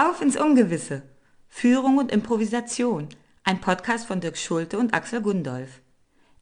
Auf 0.00 0.22
ins 0.22 0.36
Ungewisse. 0.36 1.02
Führung 1.48 1.98
und 1.98 2.12
Improvisation. 2.12 3.08
Ein 3.42 3.60
Podcast 3.60 4.06
von 4.06 4.20
Dirk 4.20 4.38
Schulte 4.38 4.78
und 4.78 4.94
Axel 4.94 5.20
Gundolf. 5.20 5.80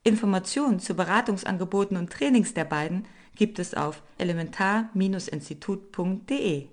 Informationen 0.03 0.79
zu 0.79 0.93
Beratungsangeboten 0.93 1.97
und 1.97 2.13
Trainings 2.13 2.53
der 2.53 2.67
beiden 2.67 3.07
gibt 3.35 3.59
es 3.59 3.73
auf 3.73 4.03
elementar-institut.de. 4.19 6.67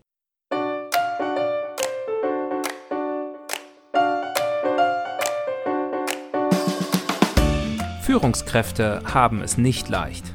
Führungskräfte 8.02 9.02
haben 9.06 9.42
es 9.42 9.58
nicht 9.58 9.88
leicht. 9.88 10.26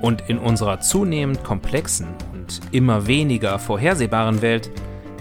Und 0.00 0.28
in 0.28 0.38
unserer 0.38 0.78
zunehmend 0.78 1.42
komplexen 1.42 2.06
und 2.32 2.60
immer 2.70 3.08
weniger 3.08 3.58
vorhersehbaren 3.58 4.42
Welt 4.42 4.70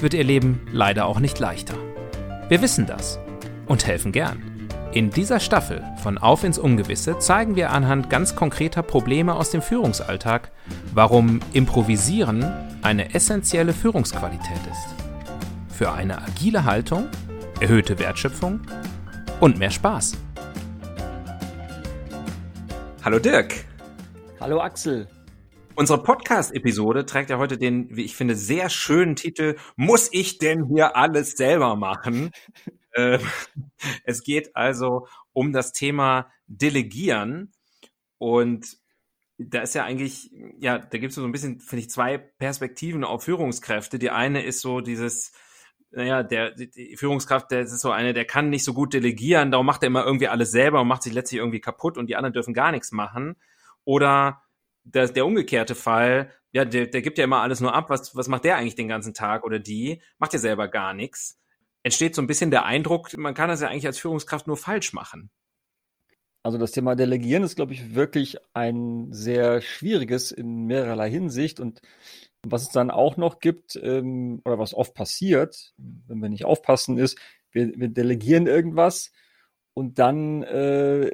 wird 0.01 0.13
ihr 0.13 0.23
Leben 0.23 0.67
leider 0.71 1.05
auch 1.05 1.19
nicht 1.19 1.39
leichter. 1.39 1.75
Wir 2.49 2.61
wissen 2.61 2.85
das 2.85 3.19
und 3.65 3.87
helfen 3.87 4.11
gern. 4.11 4.69
In 4.93 5.09
dieser 5.09 5.41
Staffel 5.41 5.83
von 6.01 6.17
Auf 6.17 6.43
ins 6.43 6.57
Ungewisse 6.57 7.19
zeigen 7.19 7.55
wir 7.55 7.71
anhand 7.71 8.09
ganz 8.09 8.35
konkreter 8.35 8.81
Probleme 8.81 9.35
aus 9.35 9.49
dem 9.49 9.61
Führungsalltag, 9.61 10.51
warum 10.93 11.41
Improvisieren 11.51 12.49
eine 12.81 13.13
essentielle 13.13 13.73
Führungsqualität 13.73 14.61
ist. 14.71 15.75
Für 15.75 15.91
eine 15.91 16.21
agile 16.21 16.63
Haltung, 16.63 17.07
erhöhte 17.59 17.99
Wertschöpfung 17.99 18.61
und 19.41 19.57
mehr 19.57 19.71
Spaß. 19.71 20.15
Hallo 23.03 23.19
Dirk. 23.19 23.65
Hallo 24.39 24.61
Axel. 24.61 25.07
Unsere 25.77 26.01
Podcast-Episode 26.01 27.05
trägt 27.05 27.29
ja 27.29 27.37
heute 27.37 27.57
den, 27.57 27.93
wie 27.93 28.05
ich 28.05 28.15
finde, 28.15 28.35
sehr 28.35 28.69
schönen 28.69 29.17
Titel 29.17 29.57
Muss 29.75 30.07
ich 30.13 30.37
denn 30.37 30.67
hier 30.67 30.95
alles 30.95 31.31
selber 31.31 31.75
machen? 31.75 32.31
äh, 32.91 33.19
es 34.05 34.23
geht 34.23 34.55
also 34.55 35.07
um 35.33 35.51
das 35.51 35.73
Thema 35.73 36.31
Delegieren 36.47 37.51
und 38.17 38.77
da 39.37 39.61
ist 39.61 39.75
ja 39.75 39.83
eigentlich, 39.83 40.31
ja, 40.59 40.77
da 40.77 40.97
gibt 40.97 41.09
es 41.09 41.15
so 41.15 41.25
ein 41.25 41.33
bisschen, 41.33 41.59
finde 41.59 41.81
ich, 41.81 41.89
zwei 41.89 42.17
Perspektiven 42.17 43.03
auf 43.03 43.23
Führungskräfte. 43.23 43.99
Die 43.99 44.11
eine 44.11 44.45
ist 44.45 44.61
so 44.61 44.79
dieses, 44.79 45.33
naja, 45.91 46.23
der 46.23 46.51
die 46.51 46.95
Führungskraft, 46.95 47.51
der 47.51 47.61
ist 47.61 47.77
so 47.81 47.91
eine, 47.91 48.13
der 48.13 48.23
kann 48.23 48.49
nicht 48.49 48.63
so 48.63 48.73
gut 48.73 48.93
delegieren, 48.93 49.51
darum 49.51 49.65
macht 49.65 49.83
er 49.83 49.87
immer 49.87 50.05
irgendwie 50.05 50.29
alles 50.29 50.51
selber 50.51 50.79
und 50.79 50.87
macht 50.87 51.03
sich 51.03 51.11
letztlich 51.11 51.39
irgendwie 51.39 51.59
kaputt 51.59 51.97
und 51.97 52.07
die 52.07 52.15
anderen 52.15 52.31
dürfen 52.31 52.53
gar 52.53 52.71
nichts 52.71 52.93
machen. 52.93 53.35
Oder 53.83 54.41
der, 54.85 55.07
der 55.09 55.25
umgekehrte 55.25 55.75
Fall, 55.75 56.31
ja, 56.51 56.63
der, 56.63 56.87
der 56.87 57.01
gibt 57.01 57.17
ja 57.17 57.25
immer 57.25 57.41
alles 57.41 57.59
nur 57.59 57.73
ab, 57.73 57.89
was, 57.89 58.15
was 58.15 58.27
macht 58.27 58.45
der 58.45 58.55
eigentlich 58.55 58.75
den 58.75 58.87
ganzen 58.87 59.13
Tag 59.13 59.43
oder 59.43 59.59
die, 59.59 60.01
macht 60.17 60.33
ja 60.33 60.39
selber 60.39 60.67
gar 60.67 60.93
nichts. 60.93 61.37
Entsteht 61.83 62.15
so 62.15 62.21
ein 62.21 62.27
bisschen 62.27 62.51
der 62.51 62.65
Eindruck, 62.65 63.15
man 63.17 63.33
kann 63.33 63.49
das 63.49 63.61
ja 63.61 63.67
eigentlich 63.67 63.85
als 63.85 63.99
Führungskraft 63.99 64.47
nur 64.47 64.57
falsch 64.57 64.93
machen. 64.93 65.29
Also 66.43 66.57
das 66.59 66.71
Thema 66.71 66.95
Delegieren 66.95 67.43
ist, 67.43 67.55
glaube 67.55 67.73
ich, 67.73 67.95
wirklich 67.95 68.37
ein 68.53 69.11
sehr 69.11 69.61
schwieriges 69.61 70.31
in 70.31 70.65
mehrerlei 70.65 71.09
Hinsicht 71.09 71.59
und 71.59 71.81
was 72.43 72.63
es 72.63 72.69
dann 72.69 72.91
auch 72.91 73.17
noch 73.17 73.39
gibt, 73.39 73.75
ähm, 73.81 74.41
oder 74.45 74.59
was 74.59 74.75
oft 74.75 74.93
passiert, 74.93 75.73
wenn 75.77 76.19
wir 76.19 76.29
nicht 76.29 76.45
aufpassen, 76.45 76.99
ist, 76.99 77.17
wir, 77.51 77.73
wir 77.75 77.89
delegieren 77.89 78.45
irgendwas 78.45 79.11
und 79.73 79.97
dann 79.97 80.43
äh, 80.43 81.09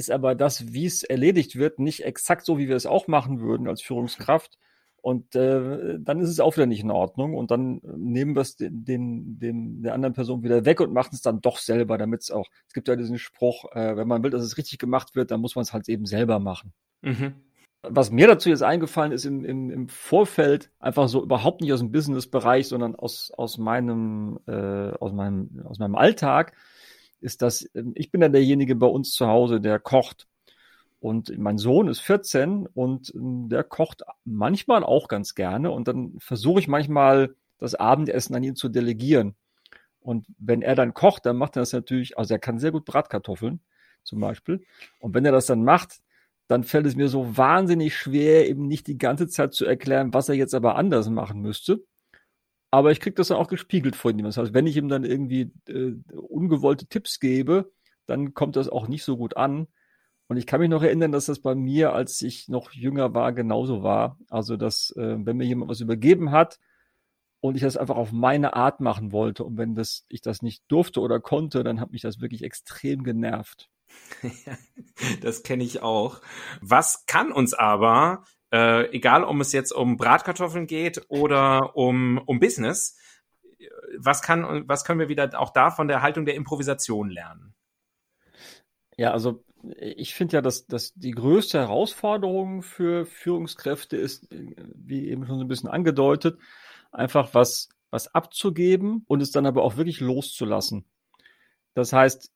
ist 0.00 0.10
aber 0.10 0.34
das, 0.34 0.72
wie 0.72 0.86
es 0.86 1.02
erledigt 1.02 1.56
wird, 1.56 1.78
nicht 1.78 2.04
exakt 2.04 2.44
so, 2.44 2.58
wie 2.58 2.68
wir 2.68 2.76
es 2.76 2.86
auch 2.86 3.06
machen 3.06 3.40
würden 3.40 3.68
als 3.68 3.82
Führungskraft. 3.82 4.58
Und 5.02 5.34
äh, 5.34 5.98
dann 5.98 6.20
ist 6.20 6.28
es 6.28 6.40
auch 6.40 6.56
wieder 6.56 6.66
nicht 6.66 6.82
in 6.82 6.90
Ordnung. 6.90 7.34
Und 7.34 7.50
dann 7.50 7.80
nehmen 7.82 8.34
wir 8.34 8.42
es 8.42 8.56
den, 8.56 8.84
den, 8.84 9.38
den, 9.38 9.82
der 9.82 9.94
anderen 9.94 10.14
Person 10.14 10.42
wieder 10.42 10.64
weg 10.64 10.80
und 10.80 10.92
machen 10.92 11.10
es 11.12 11.22
dann 11.22 11.40
doch 11.40 11.58
selber, 11.58 11.96
damit 11.96 12.22
es 12.22 12.30
auch, 12.30 12.48
es 12.66 12.74
gibt 12.74 12.88
ja 12.88 12.96
diesen 12.96 13.18
Spruch, 13.18 13.64
äh, 13.72 13.96
wenn 13.96 14.08
man 14.08 14.22
will, 14.22 14.30
dass 14.30 14.42
es 14.42 14.58
richtig 14.58 14.78
gemacht 14.78 15.14
wird, 15.14 15.30
dann 15.30 15.40
muss 15.40 15.54
man 15.54 15.62
es 15.62 15.72
halt 15.72 15.88
eben 15.88 16.06
selber 16.06 16.38
machen. 16.38 16.72
Mhm 17.02 17.34
was 17.82 18.10
mir 18.10 18.26
dazu 18.26 18.48
jetzt 18.48 18.62
eingefallen 18.62 19.12
ist 19.12 19.24
im, 19.24 19.44
im, 19.44 19.70
im 19.70 19.88
Vorfeld, 19.88 20.70
einfach 20.80 21.08
so 21.08 21.22
überhaupt 21.22 21.62
nicht 21.62 21.72
aus 21.72 21.80
dem 21.80 21.92
Business-Bereich, 21.92 22.68
sondern 22.68 22.94
aus, 22.94 23.32
aus 23.36 23.56
meinem, 23.58 24.38
äh, 24.46 24.90
aus 24.98 25.12
meinem, 25.12 25.62
aus 25.64 25.78
meinem 25.78 25.94
Alltag, 25.94 26.52
ist, 27.20 27.42
dass 27.42 27.62
äh, 27.74 27.84
ich 27.94 28.10
bin 28.10 28.22
ja 28.22 28.28
derjenige 28.28 28.76
bei 28.76 28.86
uns 28.86 29.12
zu 29.12 29.26
Hause, 29.26 29.60
der 29.60 29.78
kocht. 29.78 30.26
Und 31.00 31.36
mein 31.38 31.56
Sohn 31.56 31.88
ist 31.88 32.00
14 32.00 32.66
und 32.66 33.14
ähm, 33.14 33.48
der 33.48 33.64
kocht 33.64 34.02
manchmal 34.24 34.84
auch 34.84 35.08
ganz 35.08 35.34
gerne. 35.34 35.70
Und 35.70 35.88
dann 35.88 36.18
versuche 36.18 36.60
ich 36.60 36.68
manchmal 36.68 37.34
das 37.58 37.74
Abendessen 37.74 38.34
an 38.34 38.42
ihn 38.42 38.56
zu 38.56 38.68
delegieren. 38.68 39.34
Und 40.00 40.26
wenn 40.38 40.62
er 40.62 40.74
dann 40.74 40.94
kocht, 40.94 41.26
dann 41.26 41.36
macht 41.36 41.56
er 41.56 41.62
das 41.62 41.72
natürlich, 41.72 42.18
also 42.18 42.34
er 42.34 42.40
kann 42.40 42.58
sehr 42.58 42.72
gut 42.72 42.84
Bratkartoffeln 42.84 43.60
zum 44.02 44.20
Beispiel. 44.20 44.62
Und 44.98 45.14
wenn 45.14 45.24
er 45.24 45.32
das 45.32 45.46
dann 45.46 45.62
macht, 45.62 46.00
dann 46.48 46.64
fällt 46.64 46.86
es 46.86 46.96
mir 46.96 47.08
so 47.08 47.36
wahnsinnig 47.36 47.96
schwer, 47.96 48.48
eben 48.48 48.66
nicht 48.66 48.86
die 48.86 48.98
ganze 48.98 49.28
Zeit 49.28 49.54
zu 49.54 49.66
erklären, 49.66 50.12
was 50.12 50.28
er 50.28 50.34
jetzt 50.34 50.54
aber 50.54 50.74
anders 50.76 51.08
machen 51.08 51.40
müsste. 51.40 51.84
Aber 52.70 52.92
ich 52.92 53.00
kriege 53.00 53.14
das 53.14 53.28
dann 53.28 53.38
auch 53.38 53.48
gespiegelt 53.48 53.96
von 53.96 54.18
ihm. 54.18 54.24
Das 54.24 54.36
heißt, 54.36 54.54
wenn 54.54 54.66
ich 54.66 54.76
ihm 54.76 54.88
dann 54.88 55.04
irgendwie 55.04 55.52
äh, 55.68 55.94
ungewollte 56.14 56.86
Tipps 56.86 57.18
gebe, 57.18 57.72
dann 58.06 58.34
kommt 58.34 58.56
das 58.56 58.68
auch 58.68 58.88
nicht 58.88 59.04
so 59.04 59.16
gut 59.16 59.36
an. 59.36 59.66
Und 60.28 60.36
ich 60.36 60.46
kann 60.46 60.60
mich 60.60 60.70
noch 60.70 60.82
erinnern, 60.82 61.10
dass 61.10 61.26
das 61.26 61.40
bei 61.40 61.56
mir, 61.56 61.92
als 61.92 62.22
ich 62.22 62.48
noch 62.48 62.70
jünger 62.70 63.14
war, 63.14 63.32
genauso 63.32 63.82
war. 63.82 64.16
Also, 64.28 64.56
dass 64.56 64.94
äh, 64.96 65.16
wenn 65.18 65.36
mir 65.36 65.46
jemand 65.46 65.70
was 65.70 65.80
übergeben 65.80 66.30
hat 66.30 66.60
und 67.40 67.56
ich 67.56 67.62
das 67.62 67.76
einfach 67.76 67.96
auf 67.96 68.12
meine 68.12 68.54
Art 68.54 68.80
machen 68.80 69.10
wollte 69.10 69.42
und 69.42 69.58
wenn 69.58 69.74
das, 69.74 70.04
ich 70.08 70.20
das 70.20 70.42
nicht 70.42 70.62
durfte 70.68 71.00
oder 71.00 71.18
konnte, 71.18 71.64
dann 71.64 71.80
hat 71.80 71.90
mich 71.90 72.02
das 72.02 72.20
wirklich 72.20 72.44
extrem 72.44 73.02
genervt. 73.02 73.70
das 75.20 75.42
kenne 75.42 75.64
ich 75.64 75.82
auch. 75.82 76.20
Was 76.60 77.06
kann 77.06 77.32
uns 77.32 77.54
aber, 77.54 78.24
äh, 78.52 78.90
egal 78.90 79.24
ob 79.24 79.40
es 79.40 79.52
jetzt 79.52 79.72
um 79.72 79.96
Bratkartoffeln 79.96 80.66
geht 80.66 81.02
oder 81.08 81.76
um, 81.76 82.18
um 82.26 82.40
Business, 82.40 82.98
was 83.98 84.22
kann 84.22 84.68
was 84.68 84.84
können 84.84 85.00
wir 85.00 85.08
wieder 85.08 85.38
auch 85.38 85.50
da 85.50 85.70
von 85.70 85.88
der 85.88 86.02
Haltung 86.02 86.24
der 86.24 86.34
Improvisation 86.34 87.10
lernen? 87.10 87.54
Ja, 88.96 89.12
also 89.12 89.44
ich 89.62 90.14
finde 90.14 90.36
ja, 90.36 90.42
dass, 90.42 90.66
dass 90.66 90.94
die 90.94 91.10
größte 91.10 91.58
Herausforderung 91.58 92.62
für 92.62 93.06
Führungskräfte 93.06 93.96
ist, 93.96 94.26
wie 94.30 95.08
eben 95.08 95.26
schon 95.26 95.38
so 95.38 95.44
ein 95.44 95.48
bisschen 95.48 95.68
angedeutet, 95.68 96.38
einfach 96.92 97.34
was, 97.34 97.68
was 97.90 98.14
abzugeben 98.14 99.04
und 99.06 99.20
es 99.20 99.32
dann 99.32 99.46
aber 99.46 99.62
auch 99.62 99.76
wirklich 99.76 100.00
loszulassen. 100.00 100.84
Das 101.74 101.92
heißt, 101.92 102.32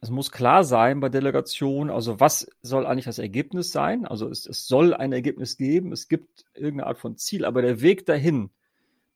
es 0.00 0.10
muss 0.10 0.30
klar 0.30 0.64
sein 0.64 1.00
bei 1.00 1.08
Delegation, 1.08 1.90
also 1.90 2.20
was 2.20 2.48
soll 2.62 2.86
eigentlich 2.86 3.06
das 3.06 3.18
Ergebnis 3.18 3.72
sein? 3.72 4.06
Also 4.06 4.28
es, 4.28 4.46
es 4.46 4.66
soll 4.66 4.94
ein 4.94 5.12
Ergebnis 5.12 5.56
geben, 5.56 5.92
es 5.92 6.08
gibt 6.08 6.44
irgendeine 6.54 6.86
Art 6.86 6.98
von 6.98 7.16
Ziel, 7.16 7.44
aber 7.44 7.62
der 7.62 7.80
Weg 7.80 8.06
dahin, 8.06 8.50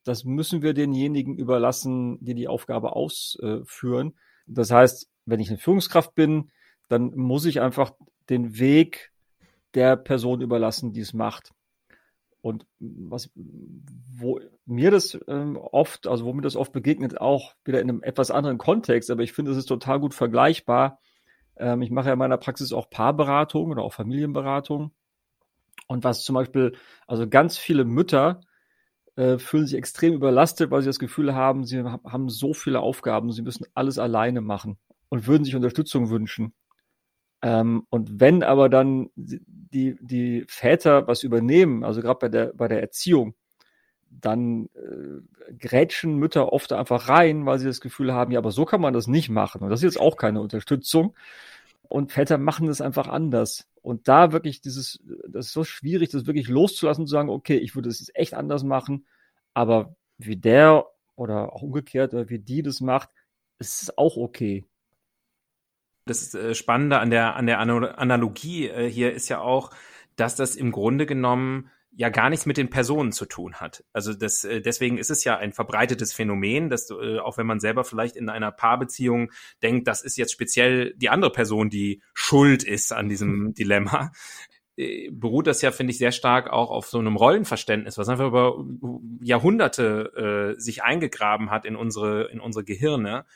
das 0.04 0.24
müssen 0.24 0.62
wir 0.62 0.74
denjenigen 0.74 1.36
überlassen, 1.36 2.18
die 2.24 2.34
die 2.34 2.48
Aufgabe 2.48 2.96
ausführen. 2.96 4.14
Das 4.46 4.70
heißt, 4.72 5.08
wenn 5.26 5.40
ich 5.40 5.48
eine 5.48 5.58
Führungskraft 5.58 6.14
bin, 6.14 6.50
dann 6.88 7.14
muss 7.14 7.44
ich 7.44 7.60
einfach 7.60 7.92
den 8.28 8.58
Weg 8.58 9.12
der 9.74 9.96
Person 9.96 10.40
überlassen, 10.40 10.92
die 10.92 11.00
es 11.00 11.14
macht. 11.14 11.52
Und 12.42 12.66
was, 12.80 13.30
wo 13.34 14.40
mir 14.66 14.90
das 14.90 15.16
ähm, 15.28 15.56
oft, 15.56 16.08
also 16.08 16.24
wo 16.24 16.32
mir 16.32 16.42
das 16.42 16.56
oft 16.56 16.72
begegnet, 16.72 17.20
auch 17.20 17.54
wieder 17.64 17.80
in 17.80 17.88
einem 17.88 18.02
etwas 18.02 18.32
anderen 18.32 18.58
Kontext, 18.58 19.10
aber 19.10 19.22
ich 19.22 19.32
finde, 19.32 19.52
es 19.52 19.56
ist 19.56 19.66
total 19.66 20.00
gut 20.00 20.12
vergleichbar. 20.12 20.98
Ähm, 21.56 21.82
ich 21.82 21.92
mache 21.92 22.08
ja 22.08 22.14
in 22.14 22.18
meiner 22.18 22.38
Praxis 22.38 22.72
auch 22.72 22.90
Paarberatung 22.90 23.70
oder 23.70 23.82
auch 23.82 23.92
Familienberatung. 23.92 24.90
Und 25.86 26.02
was 26.02 26.24
zum 26.24 26.34
Beispiel, 26.34 26.72
also 27.06 27.28
ganz 27.28 27.58
viele 27.58 27.84
Mütter 27.84 28.40
äh, 29.14 29.38
fühlen 29.38 29.66
sich 29.66 29.78
extrem 29.78 30.14
überlastet, 30.14 30.72
weil 30.72 30.82
sie 30.82 30.88
das 30.88 30.98
Gefühl 30.98 31.34
haben, 31.34 31.64
sie 31.64 31.82
haben 31.84 32.28
so 32.28 32.54
viele 32.54 32.80
Aufgaben, 32.80 33.30
sie 33.30 33.42
müssen 33.42 33.66
alles 33.74 33.98
alleine 33.98 34.40
machen 34.40 34.78
und 35.10 35.28
würden 35.28 35.44
sich 35.44 35.54
Unterstützung 35.54 36.10
wünschen. 36.10 36.54
Ähm, 37.42 37.86
und 37.90 38.20
wenn 38.20 38.42
aber 38.42 38.68
dann 38.68 39.10
die, 39.72 39.96
die 40.00 40.44
Väter 40.48 41.06
was 41.06 41.22
übernehmen, 41.22 41.84
also 41.84 42.00
gerade 42.00 42.18
bei 42.18 42.28
der, 42.28 42.52
bei 42.54 42.68
der 42.68 42.80
Erziehung, 42.80 43.34
dann 44.10 44.68
äh, 44.74 45.52
grätschen 45.58 46.16
Mütter 46.16 46.52
oft 46.52 46.72
einfach 46.72 47.08
rein, 47.08 47.46
weil 47.46 47.58
sie 47.58 47.66
das 47.66 47.80
Gefühl 47.80 48.12
haben, 48.12 48.30
ja, 48.32 48.38
aber 48.38 48.52
so 48.52 48.64
kann 48.64 48.80
man 48.80 48.92
das 48.92 49.06
nicht 49.06 49.30
machen. 49.30 49.62
Und 49.62 49.70
das 49.70 49.80
ist 49.80 49.84
jetzt 49.94 50.00
auch 50.00 50.16
keine 50.16 50.40
Unterstützung. 50.40 51.16
Und 51.88 52.12
Väter 52.12 52.38
machen 52.38 52.68
das 52.68 52.80
einfach 52.80 53.08
anders. 53.08 53.68
Und 53.80 54.08
da 54.08 54.32
wirklich 54.32 54.60
dieses, 54.60 55.00
das 55.28 55.46
ist 55.46 55.52
so 55.52 55.64
schwierig, 55.64 56.10
das 56.10 56.26
wirklich 56.26 56.48
loszulassen 56.48 57.06
zu 57.06 57.10
sagen, 57.10 57.30
okay, 57.30 57.56
ich 57.56 57.74
würde 57.74 57.88
es 57.88 58.00
jetzt 58.00 58.14
echt 58.16 58.34
anders 58.34 58.64
machen, 58.64 59.06
aber 59.54 59.96
wie 60.18 60.36
der 60.36 60.86
oder 61.16 61.52
auch 61.52 61.62
umgekehrt 61.62 62.14
oder 62.14 62.28
wie 62.28 62.38
die 62.38 62.62
das 62.62 62.80
macht, 62.80 63.10
ist 63.58 63.82
es 63.82 63.98
auch 63.98 64.16
okay 64.16 64.64
das 66.04 66.34
äh, 66.34 66.54
Spannende 66.54 66.98
an 66.98 67.10
der, 67.10 67.36
an 67.36 67.46
der 67.46 67.58
Analogie 67.60 68.68
äh, 68.68 68.88
hier 68.88 69.12
ist 69.12 69.28
ja 69.28 69.40
auch, 69.40 69.70
dass 70.16 70.36
das 70.36 70.56
im 70.56 70.72
Grunde 70.72 71.06
genommen 71.06 71.70
ja 71.94 72.08
gar 72.08 72.30
nichts 72.30 72.46
mit 72.46 72.56
den 72.56 72.70
Personen 72.70 73.12
zu 73.12 73.26
tun 73.26 73.56
hat. 73.56 73.84
Also 73.92 74.14
das, 74.14 74.44
äh, 74.44 74.60
deswegen 74.60 74.98
ist 74.98 75.10
es 75.10 75.24
ja 75.24 75.36
ein 75.36 75.52
verbreitetes 75.52 76.12
Phänomen, 76.12 76.70
dass 76.70 76.90
auch 76.90 77.36
wenn 77.36 77.46
man 77.46 77.60
selber 77.60 77.84
vielleicht 77.84 78.16
in 78.16 78.28
einer 78.28 78.50
Paarbeziehung 78.50 79.30
denkt, 79.62 79.88
das 79.88 80.02
ist 80.02 80.16
jetzt 80.16 80.32
speziell 80.32 80.94
die 80.96 81.10
andere 81.10 81.32
Person, 81.32 81.68
die 81.68 82.02
schuld 82.14 82.64
ist 82.64 82.92
an 82.92 83.08
diesem 83.08 83.52
Dilemma, 83.54 84.10
äh, 84.76 85.10
beruht 85.10 85.46
das 85.46 85.62
ja, 85.62 85.70
finde 85.70 85.90
ich, 85.92 85.98
sehr 85.98 86.12
stark 86.12 86.50
auch 86.50 86.70
auf 86.70 86.86
so 86.86 86.98
einem 86.98 87.16
Rollenverständnis, 87.16 87.98
was 87.98 88.08
einfach 88.08 88.26
über 88.26 88.64
Jahrhunderte 89.20 90.54
äh, 90.56 90.60
sich 90.60 90.82
eingegraben 90.82 91.50
hat 91.50 91.64
in 91.66 91.76
unsere, 91.76 92.30
in 92.30 92.40
unsere 92.40 92.64
Gehirne. 92.64 93.26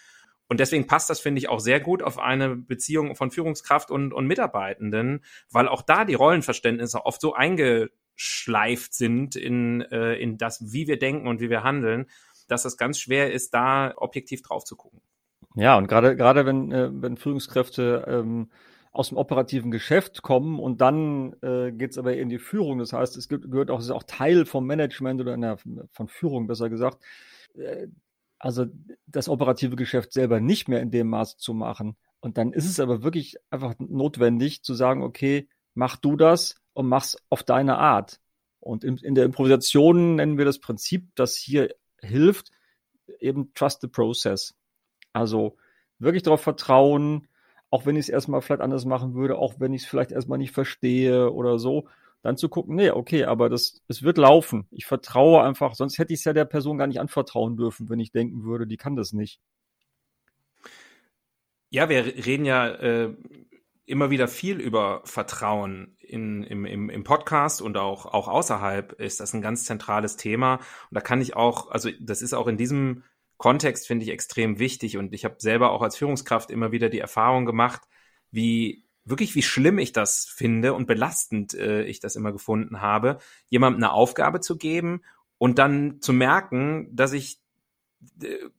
Und 0.48 0.60
deswegen 0.60 0.86
passt 0.86 1.10
das, 1.10 1.20
finde 1.20 1.40
ich, 1.40 1.48
auch 1.48 1.60
sehr 1.60 1.80
gut 1.80 2.02
auf 2.02 2.18
eine 2.18 2.56
Beziehung 2.56 3.16
von 3.16 3.30
Führungskraft 3.30 3.90
und, 3.90 4.12
und 4.12 4.26
Mitarbeitenden, 4.26 5.24
weil 5.50 5.68
auch 5.68 5.82
da 5.82 6.04
die 6.04 6.14
Rollenverständnisse 6.14 7.04
oft 7.04 7.20
so 7.20 7.34
eingeschleift 7.34 8.94
sind 8.94 9.36
in, 9.36 9.80
äh, 9.82 10.14
in 10.14 10.38
das, 10.38 10.72
wie 10.72 10.86
wir 10.86 10.98
denken 10.98 11.26
und 11.26 11.40
wie 11.40 11.50
wir 11.50 11.64
handeln, 11.64 12.06
dass 12.48 12.64
es 12.64 12.76
ganz 12.76 13.00
schwer 13.00 13.32
ist, 13.32 13.54
da 13.54 13.92
objektiv 13.96 14.42
drauf 14.42 14.64
zu 14.64 14.76
gucken. 14.76 15.00
Ja, 15.56 15.76
und 15.76 15.88
gerade 15.88 16.16
gerade 16.16 16.46
wenn, 16.46 16.70
äh, 16.70 16.90
wenn 16.92 17.16
Führungskräfte 17.16 18.04
ähm, 18.06 18.50
aus 18.92 19.08
dem 19.08 19.18
operativen 19.18 19.70
Geschäft 19.70 20.22
kommen 20.22 20.58
und 20.58 20.80
dann 20.80 21.34
äh, 21.42 21.72
geht 21.72 21.90
es 21.90 21.98
aber 21.98 22.16
in 22.16 22.28
die 22.28 22.38
Führung. 22.38 22.78
Das 22.78 22.92
heißt, 22.92 23.16
es 23.16 23.28
gibt, 23.28 23.50
gehört 23.50 23.70
auch, 23.70 23.80
ist 23.80 23.90
auch 23.90 24.04
Teil 24.04 24.46
vom 24.46 24.66
Management 24.66 25.20
oder 25.20 25.36
der, 25.36 25.58
von 25.90 26.08
Führung 26.08 26.46
besser 26.46 26.70
gesagt. 26.70 27.02
Also 28.46 28.66
das 29.08 29.28
operative 29.28 29.74
Geschäft 29.74 30.12
selber 30.12 30.38
nicht 30.38 30.68
mehr 30.68 30.80
in 30.80 30.92
dem 30.92 31.08
Maß 31.08 31.36
zu 31.36 31.52
machen. 31.52 31.96
Und 32.20 32.38
dann 32.38 32.52
ist 32.52 32.66
es 32.66 32.78
aber 32.78 33.02
wirklich 33.02 33.34
einfach 33.50 33.74
notwendig 33.80 34.62
zu 34.62 34.72
sagen, 34.72 35.02
okay, 35.02 35.48
mach 35.74 35.96
du 35.96 36.14
das 36.14 36.54
und 36.72 36.86
mach's 36.86 37.16
auf 37.28 37.42
deine 37.42 37.76
Art. 37.78 38.20
Und 38.60 38.84
in, 38.84 38.98
in 38.98 39.16
der 39.16 39.24
Improvisation 39.24 40.14
nennen 40.14 40.38
wir 40.38 40.44
das 40.44 40.60
Prinzip, 40.60 41.08
das 41.16 41.34
hier 41.34 41.74
hilft, 42.00 42.52
eben 43.18 43.52
Trust 43.52 43.80
the 43.80 43.88
Process. 43.88 44.54
Also 45.12 45.56
wirklich 45.98 46.22
darauf 46.22 46.40
vertrauen, 46.40 47.26
auch 47.70 47.84
wenn 47.84 47.96
ich 47.96 48.04
es 48.04 48.10
erstmal 48.10 48.42
vielleicht 48.42 48.62
anders 48.62 48.84
machen 48.84 49.14
würde, 49.14 49.38
auch 49.38 49.54
wenn 49.58 49.74
ich 49.74 49.82
es 49.82 49.88
vielleicht 49.88 50.12
erstmal 50.12 50.38
nicht 50.38 50.52
verstehe 50.52 51.32
oder 51.32 51.58
so, 51.58 51.88
dann 52.26 52.36
zu 52.36 52.48
gucken, 52.48 52.76
nee, 52.76 52.90
okay, 52.90 53.24
aber 53.24 53.48
das, 53.48 53.82
es 53.88 54.02
wird 54.02 54.18
laufen. 54.18 54.66
Ich 54.70 54.84
vertraue 54.84 55.42
einfach, 55.42 55.74
sonst 55.74 55.98
hätte 55.98 56.12
ich 56.12 56.20
es 56.20 56.24
ja 56.24 56.32
der 56.32 56.44
Person 56.44 56.76
gar 56.76 56.86
nicht 56.86 57.00
anvertrauen 57.00 57.56
dürfen, 57.56 57.88
wenn 57.88 58.00
ich 58.00 58.12
denken 58.12 58.44
würde, 58.44 58.66
die 58.66 58.76
kann 58.76 58.96
das 58.96 59.12
nicht. 59.12 59.40
Ja, 61.70 61.88
wir 61.88 62.04
reden 62.04 62.44
ja 62.44 62.68
äh, 62.68 63.14
immer 63.86 64.10
wieder 64.10 64.28
viel 64.28 64.60
über 64.60 65.02
Vertrauen 65.04 65.96
in, 66.00 66.42
im, 66.42 66.64
im, 66.64 66.90
im 66.90 67.04
Podcast 67.04 67.62
und 67.62 67.76
auch, 67.76 68.06
auch 68.06 68.28
außerhalb 68.28 68.92
ist 68.94 69.20
das 69.20 69.32
ein 69.32 69.42
ganz 69.42 69.64
zentrales 69.64 70.16
Thema. 70.16 70.56
Und 70.56 70.62
da 70.92 71.00
kann 71.00 71.20
ich 71.20 71.36
auch, 71.36 71.70
also 71.70 71.90
das 72.00 72.22
ist 72.22 72.34
auch 72.34 72.48
in 72.48 72.56
diesem 72.56 73.04
Kontext, 73.36 73.86
finde 73.86 74.04
ich, 74.04 74.10
extrem 74.10 74.58
wichtig. 74.58 74.96
Und 74.96 75.14
ich 75.14 75.24
habe 75.24 75.36
selber 75.38 75.70
auch 75.70 75.82
als 75.82 75.96
Führungskraft 75.96 76.50
immer 76.50 76.72
wieder 76.72 76.88
die 76.88 76.98
Erfahrung 76.98 77.46
gemacht, 77.46 77.82
wie 78.30 78.85
wirklich, 79.06 79.34
wie 79.34 79.42
schlimm 79.42 79.78
ich 79.78 79.92
das 79.92 80.26
finde 80.26 80.74
und 80.74 80.86
belastend 80.86 81.54
äh, 81.54 81.84
ich 81.84 82.00
das 82.00 82.16
immer 82.16 82.32
gefunden 82.32 82.80
habe, 82.80 83.18
jemandem 83.48 83.82
eine 83.82 83.92
Aufgabe 83.92 84.40
zu 84.40 84.58
geben 84.58 85.02
und 85.38 85.58
dann 85.58 86.00
zu 86.00 86.12
merken, 86.12 86.94
dass 86.94 87.12
ich 87.12 87.40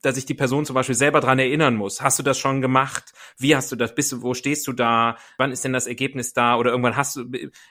dass 0.02 0.16
ich 0.16 0.26
die 0.26 0.34
Person 0.34 0.66
zum 0.66 0.74
Beispiel 0.74 0.94
selber 0.94 1.20
dran 1.20 1.38
erinnern 1.38 1.76
muss. 1.76 2.02
Hast 2.02 2.18
du 2.18 2.22
das 2.22 2.38
schon 2.38 2.60
gemacht? 2.60 3.12
Wie 3.38 3.54
hast 3.54 3.70
du 3.72 3.76
das? 3.76 3.94
Bist 3.94 4.12
du, 4.12 4.22
wo 4.22 4.34
stehst 4.34 4.66
du 4.66 4.72
da? 4.72 5.16
Wann 5.36 5.52
ist 5.52 5.64
denn 5.64 5.72
das 5.72 5.86
Ergebnis 5.86 6.32
da? 6.32 6.56
Oder 6.56 6.70
irgendwann 6.70 6.96
hast 6.96 7.16
du, 7.16 7.24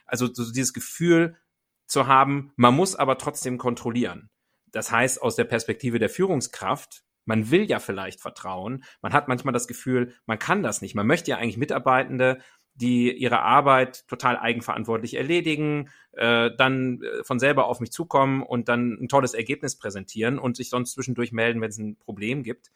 also 0.05 0.33
so 0.33 0.51
dieses 0.51 0.73
Gefühl 0.73 1.35
zu 1.85 2.07
haben, 2.07 2.51
man 2.55 2.73
muss 2.73 2.95
aber 2.95 3.17
trotzdem 3.17 3.57
kontrollieren. 3.57 4.29
Das 4.71 4.91
heißt, 4.91 5.21
aus 5.21 5.35
der 5.35 5.45
Perspektive 5.45 5.99
der 5.99 6.09
Führungskraft, 6.09 7.03
man 7.25 7.51
will 7.51 7.69
ja 7.69 7.79
vielleicht 7.79 8.21
vertrauen. 8.21 8.83
Man 9.01 9.13
hat 9.13 9.27
manchmal 9.27 9.53
das 9.53 9.67
Gefühl, 9.67 10.13
man 10.25 10.39
kann 10.39 10.63
das 10.63 10.81
nicht. 10.81 10.95
Man 10.95 11.07
möchte 11.07 11.31
ja 11.31 11.37
eigentlich 11.37 11.57
Mitarbeitende 11.57 12.39
die 12.77 13.11
ihre 13.11 13.41
Arbeit 13.41 14.07
total 14.07 14.37
eigenverantwortlich 14.37 15.15
erledigen, 15.15 15.89
äh, 16.13 16.51
dann 16.55 17.01
äh, 17.01 17.23
von 17.23 17.39
selber 17.39 17.65
auf 17.65 17.79
mich 17.79 17.91
zukommen 17.91 18.43
und 18.43 18.69
dann 18.69 18.97
ein 19.01 19.07
tolles 19.07 19.33
Ergebnis 19.33 19.75
präsentieren 19.75 20.39
und 20.39 20.55
sich 20.55 20.69
sonst 20.69 20.93
zwischendurch 20.93 21.31
melden, 21.31 21.59
wenn 21.59 21.69
es 21.69 21.77
ein 21.77 21.97
Problem 21.97 22.43
gibt. 22.43 22.71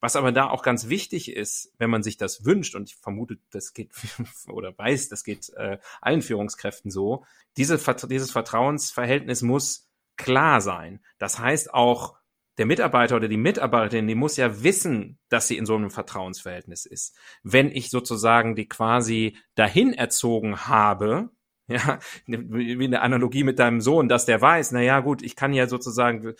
Was 0.00 0.16
aber 0.16 0.32
da 0.32 0.48
auch 0.48 0.62
ganz 0.62 0.88
wichtig 0.88 1.30
ist, 1.30 1.72
wenn 1.78 1.90
man 1.90 2.02
sich 2.02 2.16
das 2.16 2.44
wünscht, 2.44 2.74
und 2.74 2.88
ich 2.88 2.96
vermute, 2.96 3.38
das 3.50 3.72
geht 3.72 3.90
oder 4.48 4.76
weiß, 4.76 5.08
das 5.08 5.22
geht 5.22 5.50
äh, 5.50 5.78
allen 6.00 6.22
Führungskräften 6.22 6.90
so, 6.90 7.24
diese, 7.56 7.78
dieses 8.08 8.32
Vertrauensverhältnis 8.32 9.42
muss 9.42 9.88
klar 10.16 10.60
sein. 10.60 11.00
Das 11.18 11.38
heißt 11.38 11.72
auch, 11.72 12.16
der 12.58 12.66
Mitarbeiter 12.66 13.16
oder 13.16 13.28
die 13.28 13.36
Mitarbeiterin, 13.36 14.06
die 14.06 14.14
muss 14.14 14.36
ja 14.36 14.62
wissen, 14.62 15.18
dass 15.28 15.48
sie 15.48 15.56
in 15.56 15.66
so 15.66 15.74
einem 15.74 15.90
Vertrauensverhältnis 15.90 16.84
ist. 16.84 17.16
Wenn 17.42 17.70
ich 17.70 17.90
sozusagen 17.90 18.54
die 18.54 18.68
quasi 18.68 19.36
dahin 19.54 19.94
erzogen 19.94 20.66
habe, 20.66 21.30
ja, 21.68 21.98
wie 22.26 22.84
eine 22.84 23.00
Analogie 23.00 23.44
mit 23.44 23.58
deinem 23.58 23.80
Sohn, 23.80 24.08
dass 24.08 24.26
der 24.26 24.40
weiß, 24.40 24.72
na 24.72 24.82
ja, 24.82 25.00
gut, 25.00 25.22
ich 25.22 25.36
kann 25.36 25.54
ja 25.54 25.66
sozusagen, 25.66 26.34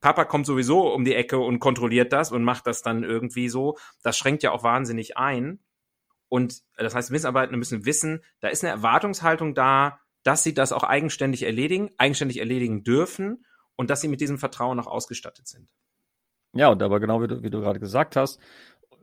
Papa 0.00 0.24
kommt 0.24 0.46
sowieso 0.46 0.92
um 0.92 1.04
die 1.04 1.14
Ecke 1.14 1.38
und 1.38 1.58
kontrolliert 1.58 2.12
das 2.12 2.30
und 2.30 2.44
macht 2.44 2.66
das 2.66 2.82
dann 2.82 3.02
irgendwie 3.02 3.48
so. 3.48 3.76
Das 4.02 4.16
schränkt 4.16 4.42
ja 4.42 4.52
auch 4.52 4.62
wahnsinnig 4.62 5.16
ein. 5.16 5.60
Und 6.28 6.62
das 6.76 6.94
heißt, 6.94 7.10
Mitarbeiter 7.10 7.56
müssen 7.56 7.84
wissen, 7.84 8.22
da 8.40 8.48
ist 8.48 8.62
eine 8.62 8.72
Erwartungshaltung 8.72 9.54
da, 9.54 10.00
dass 10.22 10.42
sie 10.42 10.54
das 10.54 10.72
auch 10.72 10.82
eigenständig 10.82 11.44
erledigen, 11.44 11.90
eigenständig 11.98 12.38
erledigen 12.38 12.82
dürfen 12.82 13.44
und 13.76 13.90
dass 13.90 14.00
sie 14.00 14.08
mit 14.08 14.20
diesem 14.20 14.38
Vertrauen 14.38 14.80
auch 14.80 14.86
ausgestattet 14.86 15.46
sind. 15.46 15.72
Ja, 16.52 16.68
und 16.68 16.82
aber 16.82 17.00
genau 17.00 17.22
wie 17.22 17.28
du, 17.28 17.42
wie 17.42 17.50
du 17.50 17.60
gerade 17.60 17.80
gesagt 17.80 18.16
hast, 18.16 18.40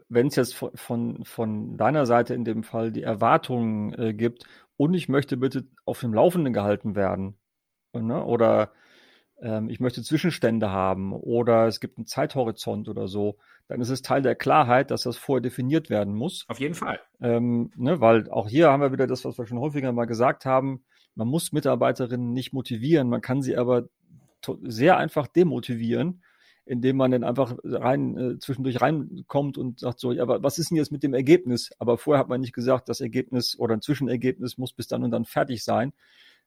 wenn 0.10 0.28
es 0.28 0.36
jetzt 0.36 0.56
von, 0.56 0.72
von, 0.76 1.26
von, 1.26 1.78
deiner 1.78 2.06
Seite 2.06 2.34
in 2.34 2.46
dem 2.46 2.64
Fall 2.64 2.92
die 2.92 3.04
Erwartungen 3.04 3.94
äh, 3.94 4.14
gibt 4.14 4.46
und 4.78 4.94
ich 4.94 5.10
möchte 5.10 5.38
bitte 5.38 5.68
auf 5.86 6.00
dem 6.00 6.14
Laufenden 6.14 6.54
gehalten 6.54 6.96
werden 6.96 7.38
ne? 7.94 8.24
oder 8.24 8.72
ähm, 9.42 9.70
ich 9.70 9.80
möchte 9.80 10.04
Zwischenstände 10.04 10.70
haben 10.72 11.14
oder 11.14 11.68
es 11.68 11.80
gibt 11.80 11.98
einen 11.98 12.08
Zeithorizont 12.08 12.90
oder 12.90 13.08
so, 13.08 13.38
dann 13.68 13.82
ist 13.82 13.90
es 13.90 14.02
Teil 14.02 14.22
der 14.22 14.36
Klarheit, 14.36 14.92
dass 14.92 15.04
das 15.04 15.18
vorher 15.18 15.42
definiert 15.42 15.90
werden 15.90 16.16
muss. 16.16 16.46
Auf 16.48 16.60
jeden 16.60 16.76
Fall. 16.76 17.00
Ähm, 17.22 17.72
ne? 17.76 18.02
Weil 18.02 18.30
auch 18.30 18.48
hier 18.48 18.72
haben 18.72 18.82
wir 18.82 18.92
wieder 18.92 19.08
das, 19.08 19.26
was 19.26 19.38
wir 19.38 19.46
schon 19.46 19.60
häufiger 19.60 19.92
mal 19.92 20.06
gesagt 20.06 20.46
haben, 20.46 20.84
man 21.16 21.28
muss 21.28 21.52
Mitarbeiterinnen 21.52 22.34
nicht 22.34 22.54
motivieren, 22.54 23.10
man 23.10 23.22
kann 23.22 23.42
sie 23.42 23.56
aber 23.56 23.84
sehr 24.64 24.98
einfach 24.98 25.28
demotivieren, 25.28 26.24
indem 26.66 26.98
man 26.98 27.12
dann 27.12 27.24
einfach 27.24 27.56
rein 27.64 28.18
äh, 28.18 28.40
zwischendurch 28.40 28.82
reinkommt 28.82 29.58
und 29.58 29.80
sagt 29.80 30.00
so, 30.00 30.12
ja, 30.12 30.24
aber 30.24 30.44
was 30.44 30.58
ist 30.58 30.70
denn 30.70 30.78
jetzt 30.78 30.92
mit 30.92 31.04
dem 31.04 31.14
Ergebnis? 31.14 31.72
Aber 31.80 31.98
vorher 31.98 32.20
hat 32.20 32.30
man 32.30 32.42
nicht 32.42 32.54
gesagt, 32.54 32.88
das 32.90 33.02
Ergebnis 33.02 33.58
oder 33.58 33.74
ein 33.74 33.82
Zwischenergebnis 33.82 34.58
muss 34.58 34.74
bis 34.74 34.88
dann 34.88 35.04
und 35.04 35.12
dann 35.12 35.26
fertig 35.26 35.64
sein. 35.64 35.94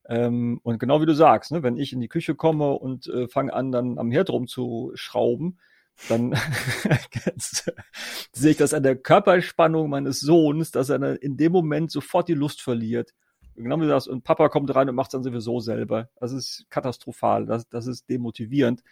Ähm, 0.09 0.61
und 0.63 0.79
genau 0.79 1.01
wie 1.01 1.07
du 1.07 1.15
sagst, 1.15 1.53
ne, 1.53 1.63
wenn 1.63 1.77
ich 1.77 1.93
in 1.93 2.01
die 2.01 2.09
Küche 2.09 2.35
komme 2.35 2.73
und 2.73 3.09
äh, 3.09 3.29
fange 3.29 3.53
an, 3.53 3.73
dann 3.73 3.99
am 3.99 4.11
Herd 4.11 4.31
rumzuschrauben, 4.31 5.59
dann 6.09 6.35
sehe 8.33 8.51
ich 8.51 8.57
das 8.57 8.75
an 8.75 8.83
der 8.83 8.97
Körperspannung 8.97 9.91
meines 9.91 10.21
Sohns, 10.21 10.71
dass 10.71 10.91
er 10.91 11.23
in 11.23 11.37
dem 11.37 11.53
Moment 11.53 11.91
sofort 11.91 12.29
die 12.29 12.35
Lust 12.35 12.63
verliert 12.63 13.15
genau 13.57 13.81
wie 13.81 13.87
das, 13.87 14.07
und 14.07 14.25
Papa 14.25 14.49
kommt 14.49 14.75
rein 14.75 14.89
und 14.89 14.95
macht 14.95 15.09
es 15.09 15.13
dann 15.13 15.23
sowieso 15.23 15.61
selber. 15.61 16.09
Das 16.17 16.33
ist 16.33 16.67
katastrophal, 16.71 17.47
das, 17.47 17.69
das 17.69 17.87
ist 17.87 18.09
demotivierend. 18.09 18.83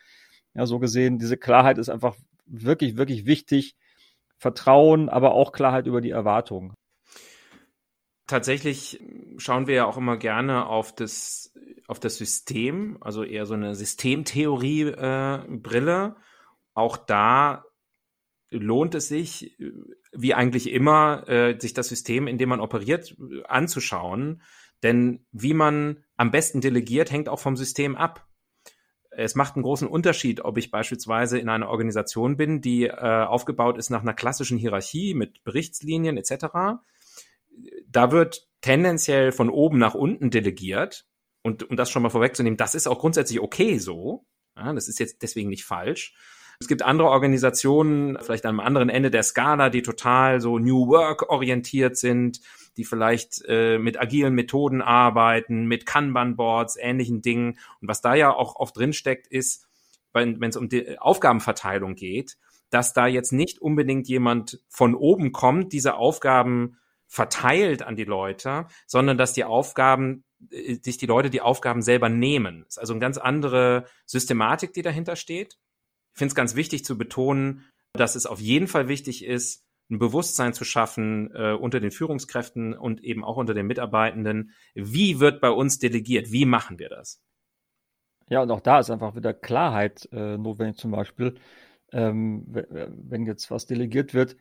Ja, 0.55 0.67
so 0.67 0.79
gesehen, 0.79 1.19
diese 1.19 1.37
Klarheit 1.37 1.79
ist 1.79 1.89
einfach 1.89 2.17
wirklich, 2.47 2.97
wirklich 2.97 3.27
wichtig. 3.27 3.77
Vertrauen, 4.37 5.09
aber 5.09 5.33
auch 5.33 5.53
Klarheit 5.53 5.87
über 5.87 6.01
die 6.01 6.11
Erwartungen. 6.11 6.75
Tatsächlich 8.27 9.01
schauen 9.37 9.67
wir 9.67 9.75
ja 9.75 9.87
auch 9.87 9.97
immer 9.97 10.17
gerne 10.17 10.67
auf 10.67 10.95
das, 10.95 11.53
auf 11.87 12.01
das 12.01 12.17
System, 12.17 12.99
also 13.01 13.23
eher 13.23 13.47
so 13.47 13.55
eine 13.55 13.75
Systemtheorie-Brille. 13.75 16.17
Äh, 16.17 16.21
auch 16.75 16.97
da 16.97 17.65
lohnt 18.59 18.95
es 18.95 19.09
sich, 19.09 19.57
wie 20.13 20.35
eigentlich 20.35 20.71
immer, 20.71 21.29
äh, 21.29 21.59
sich 21.59 21.75
das 21.75 21.89
System, 21.89 22.27
in 22.27 22.39
dem 22.39 22.49
man 22.49 22.61
operiert, 22.61 23.17
anzuschauen. 23.49 24.43
Denn 24.83 25.27
wie 25.33 25.55
man 25.55 26.05
am 26.17 26.31
besten 26.31 26.61
delegiert, 26.61 27.11
hängt 27.11 27.29
auch 27.29 27.41
vom 27.41 27.57
System 27.57 27.97
ab. 27.97 28.29
Es 29.11 29.35
macht 29.35 29.55
einen 29.55 29.63
großen 29.63 29.89
Unterschied, 29.89 30.41
ob 30.41 30.59
ich 30.59 30.71
beispielsweise 30.71 31.39
in 31.39 31.49
einer 31.49 31.69
Organisation 31.69 32.37
bin, 32.37 32.61
die 32.61 32.87
äh, 32.87 33.25
aufgebaut 33.25 33.79
ist 33.79 33.91
nach 33.91 34.03
einer 34.03 34.15
klassischen 34.15 34.59
Hierarchie 34.59 35.15
mit 35.15 35.45
Berichtslinien 35.45 36.17
etc. 36.17 36.47
Da 37.87 38.11
wird 38.11 38.49
tendenziell 38.61 39.31
von 39.31 39.51
oben 39.51 39.79
nach 39.79 39.95
unten 39.95 40.31
delegiert. 40.31 41.07
Und 41.43 41.69
um 41.69 41.77
das 41.77 41.91
schon 41.91 42.03
mal 42.03 42.11
vorwegzunehmen, 42.11 42.57
das 42.57 42.75
ist 42.75 42.87
auch 42.87 42.99
grundsätzlich 42.99 43.41
okay 43.41 43.79
so. 43.79 44.27
Ja, 44.57 44.73
das 44.73 44.89
ist 44.89 44.99
jetzt 44.99 45.23
deswegen 45.23 45.51
nicht 45.51 45.65
falsch. 45.65 46.15
Es 46.61 46.69
gibt 46.69 46.83
andere 46.83 47.09
Organisationen, 47.09 48.19
vielleicht 48.21 48.47
am 48.47 48.61
anderen 48.61 48.89
Ende 48.89 49.11
der 49.11 49.23
Skala, 49.23 49.71
die 49.71 49.83
total 49.83 50.41
so 50.41 50.59
New 50.59 50.89
Work 50.89 51.29
orientiert 51.31 51.97
sind, 51.97 52.41
die 52.77 52.85
vielleicht 52.85 53.43
äh, 53.47 53.79
mit 53.79 54.01
agilen 54.01 54.35
Methoden 54.35 54.83
arbeiten, 54.83 55.67
mit 55.67 55.87
Kanban-Boards, 55.87 56.77
ähnlichen 56.77 57.23
Dingen. 57.23 57.59
Und 57.81 57.89
was 57.89 58.01
da 58.01 58.15
ja 58.15 58.35
auch 58.35 58.57
oft 58.57 58.77
drinsteckt, 58.77 59.27
ist, 59.27 59.69
wenn 60.13 60.43
es 60.43 60.57
um 60.57 60.69
die 60.69 60.99
Aufgabenverteilung 60.99 61.97
geht, 61.97 62.37
dass 62.71 62.93
da 62.93 63.07
jetzt 63.07 63.33
nicht 63.33 63.61
unbedingt 63.61 64.09
jemand 64.09 64.61
von 64.69 64.95
oben 64.95 65.33
kommt, 65.33 65.73
diese 65.73 65.95
Aufgaben 65.95 66.79
verteilt 67.07 67.83
an 67.83 67.97
die 67.97 68.05
Leute, 68.05 68.67
sondern 68.87 69.19
dass 69.19 69.33
die 69.33 69.45
Aufgaben, 69.45 70.25
äh, 70.51 70.77
sich 70.83 70.97
die 70.99 71.07
Leute 71.07 71.31
die 71.31 71.41
Aufgaben 71.41 71.83
selber 71.83 72.09
nehmen. 72.09 72.63
Das 72.65 72.75
ist 72.75 72.79
also 72.79 72.93
eine 72.93 73.01
ganz 73.01 73.19
andere 73.19 73.85
Systematik, 74.07 74.73
die 74.73 74.83
dahinter 74.83 75.17
steht. 75.17 75.57
Ich 76.15 76.19
finde 76.19 76.31
es 76.31 76.37
ganz 76.37 76.55
wichtig 76.55 76.85
zu 76.85 76.97
betonen, 76.97 77.65
dass 77.93 78.15
es 78.15 78.27
auf 78.27 78.41
jeden 78.41 78.69
Fall 78.69 78.89
wichtig 78.89 79.25
ist, 79.25 79.65
ein 79.91 79.99
Bewusstsein 79.99 80.55
zu 80.55 80.65
schaffen 80.65 81.31
äh, 81.35 81.53
unter 81.53 81.81
den 81.81 81.91
Führungskräften 81.91 82.73
und 82.75 83.03
eben 83.03 83.25
auch 83.25 83.37
unter 83.37 83.53
den 83.53 83.67
Mitarbeitenden. 83.67 84.53
Wie 84.75 85.21
wird 85.21 85.41
bei 85.41 85.51
uns 85.51 85.79
delegiert? 85.79 86.33
Wie 86.33 86.47
machen 86.47 86.79
wir 86.79 86.89
das? 86.89 87.21
Ja, 88.31 88.43
und 88.43 88.51
auch 88.51 88.61
da 88.61 88.79
ist 88.79 88.91
einfach 88.91 89.17
wieder 89.17 89.35
Klarheit 89.35 90.09
äh, 90.13 90.39
notwendig. 90.39 90.79
Zum 90.79 90.93
Beispiel, 90.93 91.35
ähm, 91.93 92.45
wenn 92.49 93.27
jetzt 93.27 93.51
was 93.51 93.67
delegiert 93.67 94.15
wird, 94.15 94.37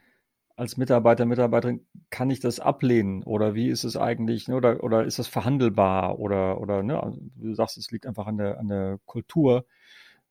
als 0.56 0.78
Mitarbeiter, 0.78 1.26
Mitarbeiterin, 1.26 1.86
kann 2.12 2.30
ich 2.30 2.40
das 2.40 2.60
ablehnen? 2.60 3.24
Oder 3.24 3.56
wie 3.56 3.70
ist 3.70 3.84
es 3.84 3.98
eigentlich? 3.98 4.48
Ne? 4.48 4.56
Oder, 4.56 4.84
oder 4.84 5.04
ist 5.04 5.18
das 5.18 5.28
verhandelbar? 5.28 6.20
Oder, 6.20 6.62
oder 6.62 6.84
ne? 6.84 7.02
Also, 7.02 7.20
du 7.36 7.54
sagst, 7.56 7.78
es 7.78 7.90
liegt 7.92 8.06
einfach 8.06 8.28
an 8.28 8.38
der, 8.38 8.60
an 8.60 8.68
der 8.70 9.00
Kultur. 9.06 9.66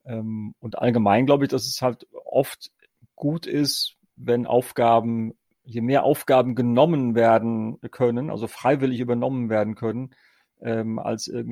Ähm, 0.05 0.55
und 0.59 0.79
allgemein 0.79 1.27
glaube 1.27 1.45
ich, 1.45 1.51
dass 1.51 1.67
es 1.67 1.83
halt 1.83 2.07
oft 2.25 2.71
gut 3.15 3.47
ist, 3.47 3.97
wenn 4.17 4.47
Aufgaben, 4.47 5.35
je 5.65 5.81
mehr 5.81 6.05
Aufgaben 6.05 6.55
genommen 6.55 7.15
werden 7.15 7.79
können, 7.91 8.31
also 8.31 8.47
freiwillig 8.47 9.01
übernommen 9.01 9.49
werden 9.49 9.75
können, 9.75 10.15
ähm, 10.61 10.99
als 10.99 11.29
äh, 11.29 11.45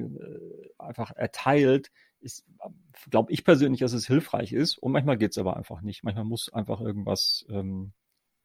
einfach 0.78 1.12
erteilt, 1.12 1.90
ist, 2.21 2.45
glaube 3.11 3.33
ich 3.33 3.45
persönlich, 3.45 3.80
dass 3.80 3.92
es 3.92 4.07
hilfreich 4.07 4.52
ist. 4.52 4.78
Und 4.78 4.92
manchmal 4.92 5.16
geht 5.16 5.33
es 5.33 5.38
aber 5.38 5.57
einfach 5.57 5.80
nicht. 5.80 6.04
Manchmal 6.04 6.25
muss 6.25 6.52
einfach 6.52 6.80
irgendwas 6.80 7.47
ähm, 7.50 7.92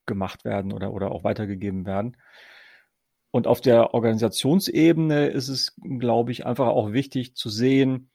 gemacht 0.05 0.45
werden 0.45 0.71
oder, 0.71 0.93
oder 0.93 1.12
auch 1.12 1.24
weitergegeben 1.24 1.85
werden. 1.85 2.17
Und 3.31 3.47
auf 3.47 3.59
der 3.59 3.93
Organisationsebene 3.93 5.27
ist 5.27 5.50
es, 5.50 5.75
glaube 6.00 6.31
ich, 6.31 6.45
einfach 6.45 6.67
auch 6.67 6.93
wichtig 6.93 7.35
zu 7.35 7.50
sehen, 7.50 8.09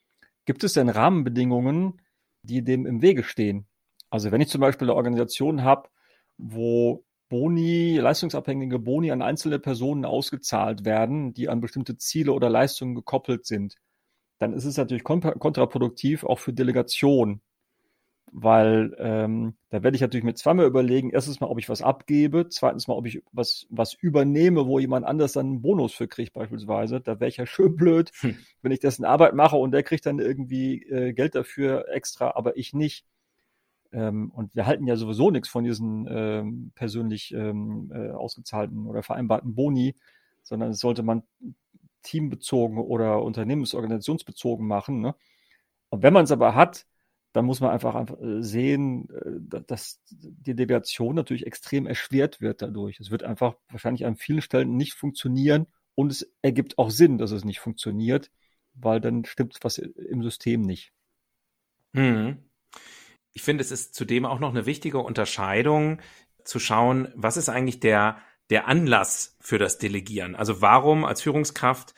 gibt 0.51 0.65
es 0.65 0.73
denn 0.73 0.89
Rahmenbedingungen, 0.89 2.01
die 2.43 2.61
dem 2.61 2.85
im 2.85 3.01
Wege 3.01 3.23
stehen? 3.23 3.67
Also 4.09 4.33
wenn 4.33 4.41
ich 4.41 4.49
zum 4.49 4.59
Beispiel 4.59 4.89
eine 4.89 4.97
Organisation 4.97 5.63
habe, 5.63 5.87
wo 6.37 7.05
Boni, 7.29 7.95
leistungsabhängige 7.95 8.77
Boni 8.77 9.11
an 9.11 9.21
einzelne 9.21 9.59
Personen 9.59 10.03
ausgezahlt 10.03 10.83
werden, 10.83 11.33
die 11.33 11.47
an 11.47 11.61
bestimmte 11.61 11.95
Ziele 11.95 12.33
oder 12.33 12.49
Leistungen 12.49 12.95
gekoppelt 12.95 13.45
sind, 13.45 13.77
dann 14.39 14.51
ist 14.51 14.65
es 14.65 14.75
natürlich 14.75 15.05
kontraproduktiv 15.05 16.25
auch 16.25 16.39
für 16.39 16.51
Delegation 16.51 17.41
weil 18.31 18.95
ähm, 18.97 19.55
da 19.69 19.83
werde 19.83 19.95
ich 19.95 20.01
natürlich 20.01 20.23
mit 20.23 20.37
zweimal 20.37 20.65
überlegen, 20.65 21.09
erstens 21.09 21.41
mal, 21.41 21.47
ob 21.47 21.59
ich 21.59 21.67
was 21.67 21.81
abgebe, 21.81 22.47
zweitens 22.47 22.87
mal, 22.87 22.93
ob 22.93 23.05
ich 23.05 23.21
was, 23.33 23.67
was 23.69 23.93
übernehme, 23.93 24.67
wo 24.67 24.79
jemand 24.79 25.05
anders 25.05 25.33
dann 25.33 25.47
einen 25.47 25.61
Bonus 25.61 25.93
für 25.93 26.07
kriegt 26.07 26.33
beispielsweise. 26.33 27.01
Da 27.01 27.19
wäre 27.19 27.27
ich 27.27 27.37
ja 27.37 27.45
schön 27.45 27.75
blöd, 27.75 28.11
hm. 28.21 28.37
wenn 28.61 28.71
ich 28.71 28.79
dessen 28.79 29.03
Arbeit 29.03 29.35
mache 29.35 29.57
und 29.57 29.71
der 29.71 29.83
kriegt 29.83 30.05
dann 30.05 30.19
irgendwie 30.19 30.81
äh, 30.83 31.13
Geld 31.13 31.35
dafür 31.35 31.89
extra, 31.89 32.31
aber 32.35 32.55
ich 32.57 32.73
nicht. 32.73 33.05
Ähm, 33.91 34.31
und 34.31 34.55
wir 34.55 34.65
halten 34.65 34.87
ja 34.87 34.95
sowieso 34.95 35.29
nichts 35.29 35.49
von 35.49 35.65
diesen 35.65 36.07
ähm, 36.09 36.71
persönlich 36.73 37.33
ähm, 37.33 37.91
äh, 37.93 38.11
ausgezahlten 38.11 38.87
oder 38.87 39.03
vereinbarten 39.03 39.55
Boni, 39.55 39.95
sondern 40.41 40.71
es 40.71 40.79
sollte 40.79 41.03
man 41.03 41.23
teambezogen 42.01 42.77
oder 42.77 43.21
unternehmensorganisationsbezogen 43.21 44.65
machen. 44.65 45.01
Ne? 45.01 45.15
Und 45.89 46.01
wenn 46.01 46.13
man 46.13 46.23
es 46.23 46.31
aber 46.31 46.55
hat, 46.55 46.85
dann 47.33 47.45
muss 47.45 47.61
man 47.61 47.71
einfach, 47.71 48.09
äh, 48.19 48.41
sehen, 48.41 49.09
äh, 49.09 49.61
dass 49.67 50.01
die 50.09 50.53
Delegation 50.55 51.15
natürlich 51.15 51.45
extrem 51.45 51.87
erschwert 51.87 52.41
wird 52.41 52.61
dadurch. 52.61 52.99
Es 52.99 53.11
wird 53.11 53.23
einfach 53.23 53.55
wahrscheinlich 53.69 54.05
an 54.05 54.15
vielen 54.15 54.41
Stellen 54.41 54.75
nicht 54.75 54.93
funktionieren 54.93 55.67
und 55.95 56.11
es 56.11 56.29
ergibt 56.41 56.77
auch 56.77 56.91
Sinn, 56.91 57.17
dass 57.17 57.31
es 57.31 57.45
nicht 57.45 57.59
funktioniert, 57.59 58.31
weil 58.73 58.99
dann 58.99 59.25
stimmt 59.25 59.57
was 59.61 59.77
im 59.77 60.23
System 60.23 60.61
nicht. 60.61 60.93
Hm. 61.93 62.37
Ich 63.33 63.43
finde, 63.43 63.63
es 63.63 63.71
ist 63.71 63.95
zudem 63.95 64.25
auch 64.25 64.39
noch 64.39 64.49
eine 64.49 64.65
wichtige 64.65 64.99
Unterscheidung 64.99 65.99
zu 66.43 66.59
schauen, 66.59 67.07
was 67.15 67.37
ist 67.37 67.49
eigentlich 67.49 67.79
der, 67.79 68.17
der 68.49 68.67
Anlass 68.67 69.37
für 69.39 69.57
das 69.57 69.77
Delegieren? 69.77 70.35
Also 70.35 70.61
warum 70.61 71.05
als 71.05 71.21
Führungskraft 71.21 71.93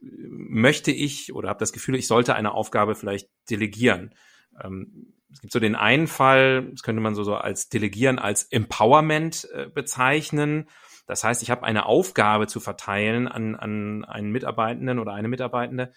möchte 0.00 0.90
ich 0.90 1.32
oder 1.32 1.48
habe 1.48 1.58
das 1.58 1.72
Gefühl, 1.72 1.94
ich 1.94 2.06
sollte 2.06 2.34
eine 2.34 2.52
Aufgabe 2.52 2.94
vielleicht 2.94 3.30
delegieren? 3.48 4.14
Ähm, 4.62 5.14
es 5.32 5.40
gibt 5.40 5.52
so 5.52 5.58
den 5.58 5.74
einen 5.74 6.06
Fall, 6.06 6.70
das 6.70 6.82
könnte 6.82 7.02
man 7.02 7.14
so, 7.14 7.24
so 7.24 7.34
als 7.34 7.68
Delegieren, 7.68 8.18
als 8.18 8.44
Empowerment 8.44 9.48
äh, 9.52 9.66
bezeichnen. 9.66 10.68
Das 11.06 11.24
heißt, 11.24 11.42
ich 11.42 11.50
habe 11.50 11.64
eine 11.64 11.86
Aufgabe 11.86 12.46
zu 12.46 12.60
verteilen 12.60 13.28
an, 13.28 13.56
an 13.56 14.04
einen 14.04 14.30
Mitarbeitenden 14.30 14.98
oder 14.98 15.12
eine 15.12 15.28
Mitarbeitende, 15.28 15.92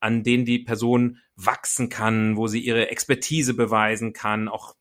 an 0.00 0.22
denen 0.22 0.44
die 0.44 0.58
Person 0.58 1.18
wachsen 1.34 1.88
kann, 1.88 2.36
wo 2.36 2.46
sie 2.46 2.60
ihre 2.60 2.90
Expertise 2.90 3.54
beweisen 3.54 4.12
kann, 4.12 4.48
auch 4.48 4.74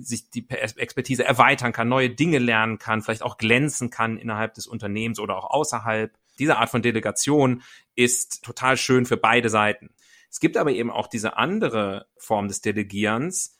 sich 0.00 0.30
die 0.30 0.48
Expertise 0.50 1.24
erweitern 1.24 1.72
kann, 1.72 1.88
neue 1.88 2.10
Dinge 2.10 2.38
lernen 2.38 2.78
kann, 2.78 3.00
vielleicht 3.00 3.22
auch 3.22 3.38
glänzen 3.38 3.90
kann 3.90 4.18
innerhalb 4.18 4.54
des 4.54 4.66
Unternehmens 4.66 5.18
oder 5.18 5.36
auch 5.36 5.50
außerhalb. 5.50 6.12
Diese 6.38 6.58
Art 6.58 6.70
von 6.70 6.82
Delegation 6.82 7.62
ist 7.94 8.44
total 8.44 8.76
schön 8.76 9.06
für 9.06 9.16
beide 9.16 9.48
Seiten. 9.48 9.90
Es 10.30 10.40
gibt 10.40 10.56
aber 10.56 10.72
eben 10.72 10.90
auch 10.90 11.06
diese 11.06 11.36
andere 11.36 12.06
Form 12.16 12.48
des 12.48 12.60
Delegierens, 12.60 13.56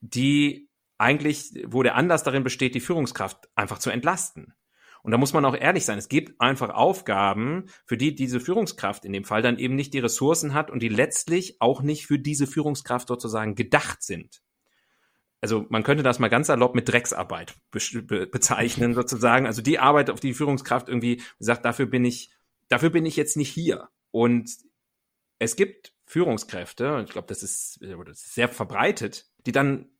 die 0.00 0.68
eigentlich, 0.98 1.52
wo 1.66 1.82
der 1.82 1.96
Anlass 1.96 2.22
darin 2.22 2.44
besteht, 2.44 2.74
die 2.74 2.80
Führungskraft 2.80 3.48
einfach 3.54 3.78
zu 3.78 3.90
entlasten. 3.90 4.54
Und 5.02 5.12
da 5.12 5.18
muss 5.18 5.32
man 5.32 5.44
auch 5.44 5.56
ehrlich 5.56 5.84
sein. 5.84 5.98
Es 5.98 6.08
gibt 6.08 6.40
einfach 6.40 6.70
Aufgaben, 6.70 7.66
für 7.84 7.96
die 7.96 8.14
diese 8.14 8.40
Führungskraft 8.40 9.04
in 9.04 9.12
dem 9.12 9.24
Fall 9.24 9.40
dann 9.40 9.58
eben 9.58 9.76
nicht 9.76 9.94
die 9.94 10.00
Ressourcen 10.00 10.52
hat 10.52 10.68
und 10.70 10.80
die 10.82 10.88
letztlich 10.88 11.60
auch 11.60 11.80
nicht 11.82 12.06
für 12.06 12.18
diese 12.18 12.48
Führungskraft 12.48 13.06
sozusagen 13.06 13.54
gedacht 13.54 14.02
sind. 14.02 14.42
Also 15.40 15.64
man 15.68 15.84
könnte 15.84 16.02
das 16.02 16.18
mal 16.18 16.26
ganz 16.26 16.48
salopp 16.48 16.74
mit 16.74 16.88
Drecksarbeit 16.88 17.54
be 17.70 18.26
bezeichnen 18.26 18.94
sozusagen. 18.94 19.46
Also 19.46 19.62
die 19.62 19.78
Arbeit, 19.78 20.10
auf 20.10 20.18
die 20.18 20.34
Führungskraft 20.34 20.88
irgendwie 20.88 21.22
sagt, 21.38 21.64
dafür 21.64 21.86
bin 21.86 22.04
ich, 22.04 22.30
dafür 22.68 22.90
bin 22.90 23.06
ich 23.06 23.14
jetzt 23.14 23.36
nicht 23.36 23.50
hier. 23.50 23.88
Und 24.10 24.50
es 25.38 25.56
gibt 25.56 25.92
Führungskräfte, 26.06 26.94
und 26.94 27.04
ich 27.04 27.10
glaube, 27.10 27.28
das 27.28 27.42
ist, 27.42 27.78
das 27.80 28.22
ist 28.22 28.34
sehr 28.34 28.48
verbreitet, 28.48 29.26
die 29.44 29.52
dann 29.52 29.90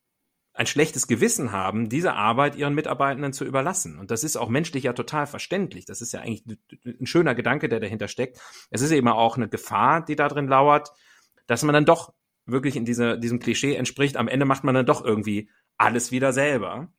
ein 0.56 0.66
schlechtes 0.66 1.06
Gewissen 1.06 1.52
haben, 1.52 1.90
diese 1.90 2.14
Arbeit 2.14 2.56
ihren 2.56 2.74
Mitarbeitenden 2.74 3.34
zu 3.34 3.44
überlassen. 3.44 3.98
Und 3.98 4.10
das 4.10 4.24
ist 4.24 4.36
auch 4.36 4.48
menschlich 4.48 4.84
ja 4.84 4.94
total 4.94 5.26
verständlich. 5.26 5.84
Das 5.84 6.00
ist 6.00 6.12
ja 6.12 6.20
eigentlich 6.20 6.44
ein 6.84 7.06
schöner 7.06 7.34
Gedanke, 7.34 7.68
der 7.68 7.78
dahinter 7.78 8.08
steckt. 8.08 8.40
Es 8.70 8.80
ist 8.80 8.90
eben 8.90 9.08
auch 9.08 9.36
eine 9.36 9.50
Gefahr, 9.50 10.02
die 10.02 10.16
da 10.16 10.28
drin 10.28 10.48
lauert, 10.48 10.92
dass 11.46 11.62
man 11.62 11.74
dann 11.74 11.84
doch 11.84 12.14
wirklich 12.46 12.76
in 12.76 12.86
diese, 12.86 13.18
diesem 13.18 13.38
Klischee 13.38 13.74
entspricht. 13.74 14.16
Am 14.16 14.28
Ende 14.28 14.46
macht 14.46 14.64
man 14.64 14.74
dann 14.74 14.86
doch 14.86 15.04
irgendwie 15.04 15.50
alles 15.76 16.10
wieder 16.10 16.32
selber. 16.32 16.90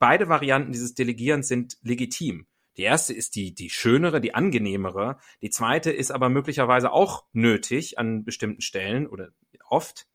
Beide 0.00 0.28
Varianten 0.28 0.72
dieses 0.72 0.94
Delegierens 0.94 1.46
sind 1.46 1.76
legitim. 1.82 2.46
Die 2.76 2.82
erste 2.82 3.12
ist 3.12 3.36
die, 3.36 3.54
die 3.54 3.70
schönere, 3.70 4.20
die 4.20 4.34
angenehmere. 4.34 5.18
Die 5.42 5.50
zweite 5.50 5.90
ist 5.90 6.10
aber 6.10 6.28
möglicherweise 6.28 6.92
auch 6.92 7.24
nötig 7.32 7.98
an 7.98 8.24
bestimmten 8.24 8.60
Stellen 8.60 9.06
oder 9.06 9.28
oft. 9.68 10.06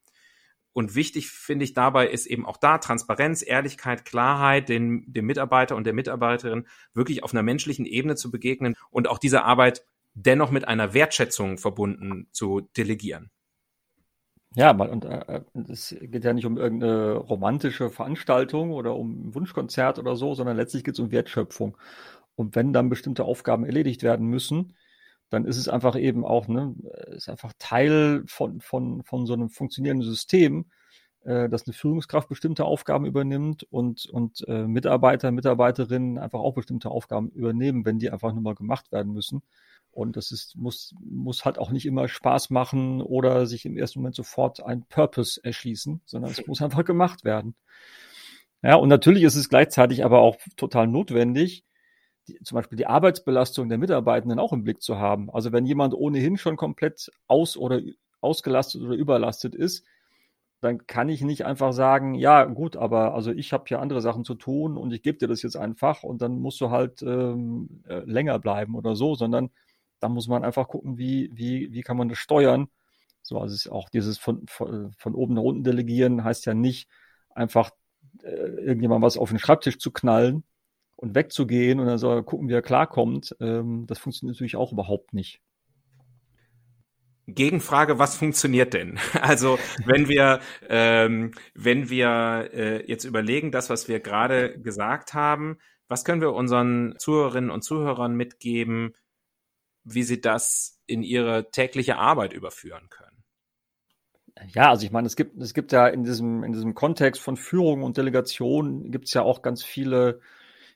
Und 0.71 0.95
wichtig 0.95 1.29
finde 1.29 1.65
ich 1.65 1.73
dabei 1.73 2.07
ist 2.07 2.25
eben 2.25 2.45
auch 2.45 2.57
da 2.57 2.77
Transparenz, 2.77 3.41
Ehrlichkeit, 3.45 4.05
Klarheit, 4.05 4.69
den, 4.69 5.03
dem 5.11 5.25
Mitarbeiter 5.25 5.75
und 5.75 5.85
der 5.85 5.93
Mitarbeiterin 5.93 6.67
wirklich 6.93 7.23
auf 7.23 7.33
einer 7.33 7.43
menschlichen 7.43 7.85
Ebene 7.85 8.15
zu 8.15 8.29
begegnen 8.29 8.75
und 8.91 9.07
auch 9.07 9.17
diese 9.17 9.43
Arbeit 9.43 9.85
dennoch 10.13 10.51
mit 10.51 10.67
einer 10.67 10.93
Wertschätzung 10.93 11.57
verbunden 11.57 12.27
zu 12.31 12.61
delegieren. 12.77 13.31
Ja, 14.55 14.71
und 14.71 15.05
äh, 15.05 15.41
es 15.69 15.95
geht 16.01 16.23
ja 16.23 16.33
nicht 16.33 16.45
um 16.45 16.57
irgendeine 16.57 17.13
romantische 17.17 17.91
Veranstaltung 17.91 18.71
oder 18.71 18.95
um 18.95 19.27
ein 19.27 19.35
Wunschkonzert 19.35 19.99
oder 19.99 20.15
so, 20.15 20.33
sondern 20.33 20.57
letztlich 20.57 20.83
geht 20.83 20.95
es 20.95 20.99
um 20.99 21.11
Wertschöpfung. 21.11 21.77
Und 22.39 22.55
wenn 22.55 22.72
dann 22.72 22.88
bestimmte 22.88 23.25
Aufgaben 23.25 23.65
erledigt 23.65 24.01
werden 24.01 24.25
müssen, 24.25 24.74
dann 25.29 25.43
ist 25.43 25.58
es 25.58 25.67
einfach 25.67 25.98
eben 25.98 26.24
auch, 26.24 26.48
ne, 26.48 26.74
ist 27.08 27.27
einfach 27.27 27.51
Teil 27.60 28.24
von, 28.27 28.62
von, 28.62 29.03
von 29.03 29.25
so 29.25 29.34
einem 29.34 29.50
funktionierenden 29.50 30.08
System, 30.08 30.72
äh, 31.25 31.50
dass 31.50 31.67
eine 31.67 31.74
Führungskraft 31.74 32.29
bestimmte 32.29 32.63
Aufgaben 32.63 33.05
übernimmt 33.05 33.63
und, 33.63 34.05
und 34.05 34.46
äh, 34.48 34.65
Mitarbeiter, 34.67 35.31
Mitarbeiterinnen 35.31 36.17
einfach 36.17 36.39
auch 36.39 36.53
bestimmte 36.53 36.91
Aufgaben 36.91 37.27
übernehmen, 37.31 37.84
wenn 37.84 38.00
die 38.00 38.10
einfach 38.10 38.31
nur 38.31 38.41
mal 38.41 38.55
gemacht 38.55 38.89
werden 38.93 39.12
müssen. 39.12 39.41
Und 39.91 40.15
das 40.15 40.31
ist, 40.31 40.55
muss, 40.55 40.96
muss 40.98 41.43
halt 41.43 41.60
auch 41.60 41.72
nicht 41.72 41.86
immer 41.86 42.08
Spaß 42.08 42.51
machen 42.51 43.01
oder 43.01 43.48
sich 43.48 43.65
im 43.65 43.75
ersten 43.75 44.00
Moment 44.00 44.15
sofort 44.15 44.63
ein 44.63 44.86
Purpose 44.88 45.43
erschließen, 45.43 46.00
sondern 46.05 46.31
es 46.31 46.48
muss 46.48 46.62
einfach 46.62 46.86
gemacht 46.86 47.25
werden. 47.25 47.55
Ja, 48.62 48.75
und 48.75 48.88
natürlich 48.88 49.24
ist 49.24 49.36
es 49.36 49.50
gleichzeitig 49.50 50.05
aber 50.05 50.19
auch 50.22 50.38
total 50.55 50.88
notwendig, 50.88 51.65
die, 52.29 52.39
zum 52.43 52.55
Beispiel 52.55 52.77
die 52.77 52.88
Arbeitsbelastung 52.88 53.69
der 53.69 53.77
Mitarbeitenden 53.77 54.39
auch 54.39 54.53
im 54.53 54.63
Blick 54.63 54.81
zu 54.81 54.98
haben. 54.98 55.29
Also 55.31 55.51
wenn 55.51 55.65
jemand 55.65 55.93
ohnehin 55.93 56.38
schon 56.38 56.55
komplett 56.55 57.12
aus 57.27 57.57
oder 57.57 57.81
ausgelastet 58.21 58.81
oder 58.81 58.95
überlastet 58.95 59.55
ist, 59.55 59.86
dann 60.62 60.86
kann 60.88 61.07
ich 61.07 61.21
nicht 61.21 61.45
einfach 61.45 61.71
sagen, 61.71 62.15
ja 62.15 62.43
gut, 62.43 62.75
aber 62.75 63.13
also 63.13 63.31
ich 63.31 63.53
habe 63.53 63.63
hier 63.67 63.79
andere 63.79 64.01
Sachen 64.01 64.25
zu 64.25 64.36
tun 64.36 64.77
und 64.77 64.91
ich 64.91 65.01
gebe 65.01 65.17
dir 65.17 65.27
das 65.27 65.41
jetzt 65.41 65.55
einfach 65.55 66.03
und 66.03 66.21
dann 66.21 66.39
musst 66.39 66.59
du 66.59 66.69
halt 66.69 67.01
ähm, 67.01 67.81
äh, 67.88 68.00
länger 68.00 68.39
bleiben 68.39 68.75
oder 68.75 68.95
so, 68.95 69.15
sondern 69.15 69.51
da 70.01 70.09
muss 70.09 70.27
man 70.27 70.43
einfach 70.43 70.67
gucken, 70.67 70.98
wie, 70.98 71.29
wie, 71.33 71.71
wie 71.71 71.81
kann 71.81 71.98
man 71.98 72.09
das 72.09 72.17
steuern. 72.17 72.67
So, 73.21 73.39
also 73.39 73.71
auch 73.71 73.89
dieses 73.89 74.17
von, 74.17 74.45
von, 74.48 74.91
von 74.98 75.15
oben 75.15 75.36
nach 75.36 75.43
unten 75.43 75.63
delegieren 75.63 76.24
heißt 76.24 76.45
ja 76.45 76.53
nicht 76.53 76.89
einfach 77.29 77.71
äh, 78.24 78.29
irgendjemand 78.29 79.01
was 79.01 79.17
auf 79.17 79.29
den 79.29 79.39
Schreibtisch 79.39 79.77
zu 79.77 79.91
knallen 79.91 80.43
und 81.00 81.15
wegzugehen 81.15 81.79
und 81.79 81.86
dann 81.86 81.98
soll 81.98 82.18
er 82.18 82.24
gucken, 82.24 82.50
wie 82.50 82.53
er 82.53 82.62
klarkommt. 82.62 83.36
Ähm, 83.39 83.86
das 83.88 84.00
funktioniert 84.00 84.36
natürlich 84.36 84.58
auch 84.58 84.74
überhaupt 84.74 85.13
nicht. 85.13 85.41
Gegenfrage, 87.25 88.00
was 88.00 88.18
funktioniert 88.18 88.74
denn? 88.74 89.00
Also 89.22 89.58
wenn 89.86 90.10
wir, 90.10 90.41
ähm, 90.68 91.32
wenn 91.53 91.89
wir 91.89 92.50
äh, 92.53 92.86
jetzt 92.86 93.06
überlegen, 93.06 93.51
das, 93.51 93.70
was 93.70 93.88
wir 93.88 94.01
gerade 94.01 94.60
gesagt 94.60 95.13
haben, 95.13 95.58
was 95.88 96.03
können 96.03 96.22
wir 96.22 96.34
unseren 96.34 96.96
Zuhörerinnen 97.00 97.50
und 97.50 97.63
Zuhörern 97.63 98.15
mitgeben, 98.15 98.94
wie 99.86 100.03
sie 100.03 100.20
das 100.20 100.82
in 100.86 101.01
ihre 101.01 101.50
tägliche 101.51 101.98
Arbeit 101.98 102.34
überführen 102.34 102.89
können? 102.89 103.24
Ja, 104.53 104.70
also 104.70 104.86
ich 104.86 104.91
meine, 104.91 105.08
es 105.08 105.15
gibt, 105.15 105.41
es 105.41 105.53
gibt 105.53 105.72
ja 105.72 105.88
in 105.88 106.03
diesem, 106.03 106.44
in 106.44 106.51
diesem 106.51 106.75
Kontext 106.75 107.22
von 107.22 107.38
Führung 107.38 107.84
und 107.84 107.98
Delegation 107.98 108.91
gibt 108.91 109.06
es 109.08 109.13
ja 109.13 109.22
auch 109.22 109.41
ganz 109.41 109.63
viele 109.63 110.20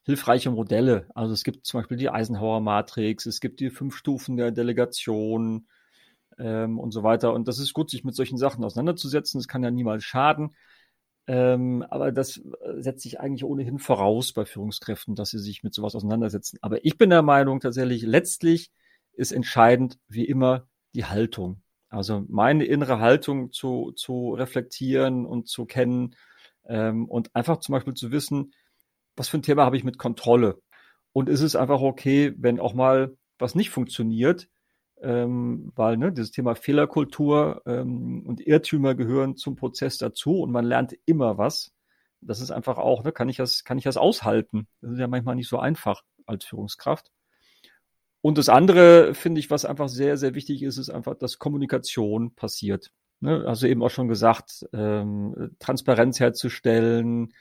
hilfreiche 0.03 0.51
Modelle. 0.51 1.07
Also 1.15 1.33
es 1.33 1.43
gibt 1.43 1.65
zum 1.65 1.79
Beispiel 1.79 1.97
die 1.97 2.09
Eisenhower 2.09 2.59
Matrix, 2.59 3.25
es 3.25 3.39
gibt 3.39 3.59
die 3.59 3.69
fünf 3.69 3.95
Stufen 3.95 4.37
der 4.37 4.51
Delegation, 4.51 5.67
ähm, 6.37 6.79
und 6.79 6.91
so 6.91 7.03
weiter. 7.03 7.33
Und 7.33 7.47
das 7.47 7.59
ist 7.59 7.73
gut, 7.73 7.89
sich 7.89 8.03
mit 8.03 8.15
solchen 8.15 8.37
Sachen 8.37 8.63
auseinanderzusetzen. 8.63 9.39
Das 9.39 9.47
kann 9.47 9.63
ja 9.63 9.71
niemals 9.71 10.03
schaden. 10.03 10.55
Ähm, 11.25 11.83
aber 11.89 12.11
das 12.11 12.37
äh, 12.37 12.81
setzt 12.81 13.03
sich 13.03 13.19
eigentlich 13.19 13.45
ohnehin 13.45 13.79
voraus 13.79 14.33
bei 14.33 14.45
Führungskräften, 14.45 15.15
dass 15.15 15.29
sie 15.29 15.39
sich 15.39 15.63
mit 15.63 15.73
sowas 15.73 15.95
auseinandersetzen. 15.95 16.57
Aber 16.61 16.83
ich 16.85 16.97
bin 16.97 17.09
der 17.09 17.21
Meinung 17.21 17.61
tatsächlich, 17.61 18.03
letztlich 18.03 18.71
ist 19.13 19.31
entscheidend 19.31 19.99
wie 20.09 20.25
immer 20.25 20.67
die 20.95 21.05
Haltung. 21.05 21.61
Also 21.89 22.25
meine 22.27 22.65
innere 22.65 22.99
Haltung 22.99 23.51
zu, 23.51 23.93
zu 23.95 24.33
reflektieren 24.33 25.25
und 25.25 25.47
zu 25.47 25.65
kennen 25.65 26.15
ähm, 26.65 27.07
und 27.07 27.33
einfach 27.35 27.57
zum 27.57 27.73
Beispiel 27.73 27.93
zu 27.93 28.11
wissen, 28.11 28.53
was 29.15 29.29
für 29.29 29.37
ein 29.37 29.43
Thema 29.43 29.65
habe 29.65 29.77
ich 29.77 29.83
mit 29.83 29.97
Kontrolle. 29.97 30.61
Und 31.11 31.29
ist 31.29 31.41
es 31.41 31.55
einfach 31.55 31.81
okay, 31.81 32.33
wenn 32.37 32.59
auch 32.59 32.73
mal 32.73 33.15
was 33.37 33.55
nicht 33.55 33.69
funktioniert, 33.69 34.49
ähm, 35.01 35.71
weil 35.75 35.97
ne, 35.97 36.11
dieses 36.11 36.31
Thema 36.31 36.55
Fehlerkultur 36.55 37.61
ähm, 37.65 38.25
und 38.25 38.39
Irrtümer 38.39 38.95
gehören 38.95 39.35
zum 39.35 39.55
Prozess 39.55 39.97
dazu 39.97 40.39
und 40.39 40.51
man 40.51 40.65
lernt 40.65 40.95
immer 41.05 41.37
was. 41.37 41.71
Das 42.21 42.39
ist 42.39 42.51
einfach 42.51 42.77
auch, 42.77 43.03
ne, 43.03 43.11
kann 43.11 43.29
ich 43.29 43.37
das, 43.37 43.63
kann 43.63 43.77
ich 43.77 43.83
das 43.83 43.97
aushalten? 43.97 44.67
Das 44.81 44.93
ist 44.93 44.99
ja 44.99 45.07
manchmal 45.07 45.35
nicht 45.35 45.49
so 45.49 45.59
einfach 45.59 46.03
als 46.25 46.45
Führungskraft. 46.45 47.11
Und 48.21 48.37
das 48.37 48.47
andere, 48.47 49.13
finde 49.13 49.39
ich, 49.39 49.51
was 49.51 49.65
einfach 49.65 49.89
sehr, 49.89 50.15
sehr 50.15 50.33
wichtig 50.33 50.63
ist, 50.63 50.77
ist 50.77 50.89
einfach, 50.89 51.15
dass 51.15 51.39
Kommunikation 51.39 52.33
passiert. 52.33 52.91
Ne? 53.19 53.43
Also 53.45 53.67
eben 53.67 53.83
auch 53.83 53.89
schon 53.89 54.07
gesagt, 54.07 54.65
ähm, 54.71 55.51
Transparenz 55.59 56.21
herzustellen, 56.21 57.33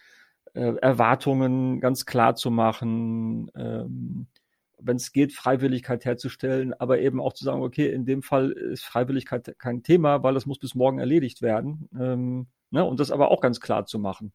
äh, 0.54 0.74
Erwartungen 0.76 1.80
ganz 1.80 2.06
klar 2.06 2.34
zu 2.34 2.50
machen, 2.50 3.50
ähm, 3.54 4.26
wenn 4.78 4.96
es 4.96 5.12
geht, 5.12 5.32
Freiwilligkeit 5.32 6.04
herzustellen, 6.04 6.74
aber 6.74 7.00
eben 7.00 7.20
auch 7.20 7.32
zu 7.32 7.44
sagen, 7.44 7.62
okay, 7.62 7.90
in 7.92 8.04
dem 8.04 8.22
Fall 8.22 8.50
ist 8.50 8.84
Freiwilligkeit 8.84 9.54
kein 9.58 9.82
Thema, 9.82 10.22
weil 10.22 10.34
das 10.34 10.46
muss 10.46 10.58
bis 10.58 10.74
morgen 10.74 10.98
erledigt 10.98 11.40
werden. 11.40 11.88
Ähm, 11.98 12.46
ne, 12.70 12.84
und 12.84 13.00
das 13.00 13.10
aber 13.10 13.30
auch 13.30 13.40
ganz 13.40 13.60
klar 13.60 13.86
zu 13.86 13.98
machen. 13.98 14.32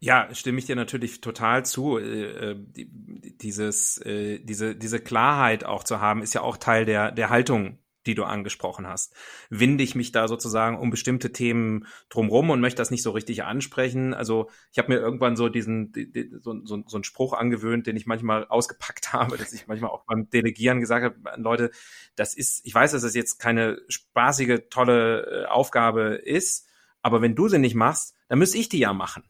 Ja, 0.00 0.28
stimme 0.34 0.58
ich 0.58 0.64
dir 0.64 0.74
natürlich 0.74 1.20
total 1.20 1.64
zu. 1.64 1.98
Äh, 1.98 2.50
äh 2.50 2.56
dieses, 3.40 3.98
äh, 3.98 4.40
diese, 4.40 4.74
diese 4.74 4.98
Klarheit 4.98 5.64
auch 5.64 5.84
zu 5.84 6.00
haben, 6.00 6.22
ist 6.22 6.34
ja 6.34 6.40
auch 6.40 6.56
Teil 6.56 6.84
der, 6.84 7.12
der 7.12 7.30
Haltung 7.30 7.78
die 8.06 8.14
du 8.14 8.24
angesprochen 8.24 8.86
hast. 8.86 9.14
Winde 9.50 9.84
ich 9.84 9.94
mich 9.94 10.12
da 10.12 10.28
sozusagen 10.28 10.78
um 10.78 10.90
bestimmte 10.90 11.32
Themen 11.32 11.86
drumrum 12.08 12.50
und 12.50 12.60
möchte 12.60 12.78
das 12.78 12.90
nicht 12.90 13.02
so 13.02 13.10
richtig 13.10 13.44
ansprechen. 13.44 14.14
Also 14.14 14.50
ich 14.72 14.78
habe 14.78 14.92
mir 14.92 14.98
irgendwann 14.98 15.36
so 15.36 15.48
diesen 15.48 15.92
so, 16.40 16.64
so, 16.64 16.82
so 16.86 16.96
einen 16.96 17.04
Spruch 17.04 17.32
angewöhnt, 17.32 17.86
den 17.86 17.96
ich 17.96 18.06
manchmal 18.06 18.46
ausgepackt 18.46 19.12
habe, 19.12 19.36
dass 19.36 19.52
ich 19.52 19.66
manchmal 19.66 19.90
auch 19.90 20.04
beim 20.04 20.28
Delegieren 20.30 20.80
gesagt 20.80 21.04
habe, 21.04 21.40
Leute, 21.40 21.70
das 22.16 22.34
ist, 22.34 22.66
ich 22.66 22.74
weiß, 22.74 22.92
dass 22.92 23.02
das 23.02 23.14
jetzt 23.14 23.38
keine 23.38 23.78
spaßige, 23.88 24.62
tolle 24.70 25.44
äh, 25.44 25.46
Aufgabe 25.46 26.14
ist, 26.14 26.68
aber 27.02 27.20
wenn 27.20 27.34
du 27.34 27.48
sie 27.48 27.58
nicht 27.58 27.74
machst, 27.74 28.14
dann 28.28 28.38
müsste 28.38 28.58
ich 28.58 28.68
die 28.68 28.78
ja 28.78 28.92
machen. 28.92 29.24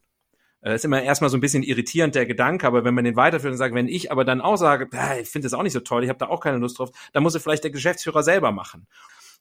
Das 0.63 0.75
ist 0.75 0.85
immer 0.85 1.03
erstmal 1.03 1.29
so 1.29 1.35
ein 1.35 1.41
bisschen 1.41 1.61
irritierend, 1.61 2.15
der 2.15 2.25
Gedanke, 2.25 2.65
aber 2.65 2.85
wenn 2.85 2.93
man 2.93 3.03
den 3.03 3.17
weiterführt 3.17 3.51
und 3.51 3.57
sagt, 3.57 3.75
wenn 3.75 3.89
ich 3.89 4.13
aber 4.13 4.23
dann 4.23 4.39
auch 4.39 4.55
sage, 4.55 4.87
ich 5.21 5.29
finde 5.29 5.45
das 5.45 5.53
auch 5.53 5.63
nicht 5.63 5.73
so 5.73 5.81
toll, 5.81 6.03
ich 6.03 6.09
habe 6.09 6.19
da 6.19 6.27
auch 6.27 6.39
keine 6.39 6.57
Lust 6.57 6.79
drauf, 6.79 6.91
dann 7.11 7.21
muss 7.21 7.35
es 7.35 7.43
vielleicht 7.43 7.65
der 7.65 7.71
Geschäftsführer 7.71 8.23
selber 8.23 8.53
machen. 8.53 8.87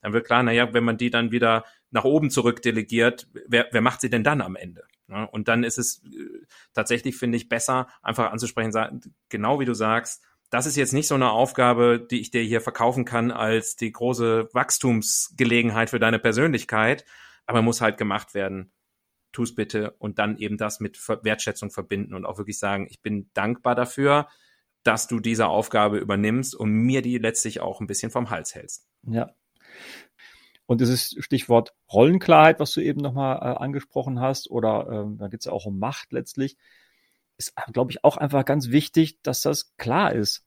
Dann 0.01 0.13
wird 0.13 0.27
klar, 0.27 0.43
naja, 0.43 0.75
wenn 0.75 0.83
man 0.83 0.97
die 0.97 1.11
dann 1.11 1.31
wieder 1.31 1.65
nach 1.93 2.03
oben 2.03 2.31
zurück 2.31 2.61
delegiert, 2.61 3.29
wer, 3.47 3.69
wer 3.71 3.81
macht 3.81 4.01
sie 4.01 4.11
denn 4.11 4.25
dann 4.25 4.41
am 4.41 4.57
Ende? 4.57 4.83
Und 5.31 5.47
dann 5.47 5.63
ist 5.63 5.79
es 5.79 6.03
äh, 6.07 6.45
tatsächlich, 6.75 7.17
finde 7.17 7.37
ich, 7.37 7.49
besser, 7.49 7.87
einfach 8.03 8.33
anzusprechen, 8.33 8.73
genau 9.29 9.61
wie 9.61 9.65
du 9.65 9.75
sagst, 9.75 10.25
das 10.51 10.67
ist 10.67 10.77
jetzt 10.77 10.93
nicht 10.93 11.07
so 11.07 11.15
eine 11.15 11.31
Aufgabe, 11.31 12.05
die 12.11 12.21
ich 12.21 12.31
dir 12.31 12.43
hier 12.43 12.61
verkaufen 12.61 13.05
kann 13.05 13.31
als 13.31 13.77
die 13.77 13.93
große 13.93 14.49
Wachstumsgelegenheit 14.53 15.91
für 15.91 16.01
deine 16.01 16.19
Persönlichkeit, 16.19 17.05
aber 17.47 17.63
muss 17.63 17.81
halt 17.81 17.97
gemacht 17.97 18.35
werden 18.35 18.73
tu 19.33 19.43
es 19.43 19.55
bitte 19.55 19.93
und 19.99 20.19
dann 20.19 20.37
eben 20.39 20.57
das 20.57 20.81
mit 20.81 20.99
Wertschätzung 21.09 21.71
verbinden 21.71 22.15
und 22.15 22.25
auch 22.25 22.39
wirklich 22.39 22.59
sagen, 22.59 22.87
ich 22.91 23.01
bin 23.01 23.31
dankbar 23.35 23.75
dafür, 23.75 24.29
dass 24.83 25.07
du 25.07 25.21
diese 25.21 25.47
Aufgabe 25.47 25.99
übernimmst 25.99 26.55
und 26.55 26.71
mir 26.71 27.03
die 27.03 27.19
letztlich 27.19 27.61
auch 27.61 27.81
ein 27.81 27.87
bisschen 27.87 28.11
vom 28.11 28.31
Hals 28.31 28.55
hältst. 28.55 28.89
Ja. 29.03 29.31
Und 30.67 30.81
dieses 30.81 31.17
Stichwort 31.19 31.75
Rollenklarheit, 31.93 32.61
was 32.61 32.73
du 32.73 32.81
eben 32.81 33.01
nochmal 33.01 33.37
äh, 33.37 33.59
angesprochen 33.59 34.21
hast, 34.21 34.51
oder 34.51 34.89
ähm, 34.91 35.19
da 35.19 35.29
geht 35.29 35.41
es 35.41 35.47
ja 35.47 35.53
auch 35.53 35.67
um 35.67 35.79
Macht 35.79 36.13
letztlich, 36.13 36.57
ist, 37.37 37.55
glaube 37.73 37.91
ich, 37.91 38.05
auch 38.05 38.17
einfach 38.17 38.45
ganz 38.45 38.71
wichtig, 38.71 39.21
dass 39.23 39.41
das 39.41 39.77
klar 39.77 40.13
ist. 40.13 40.45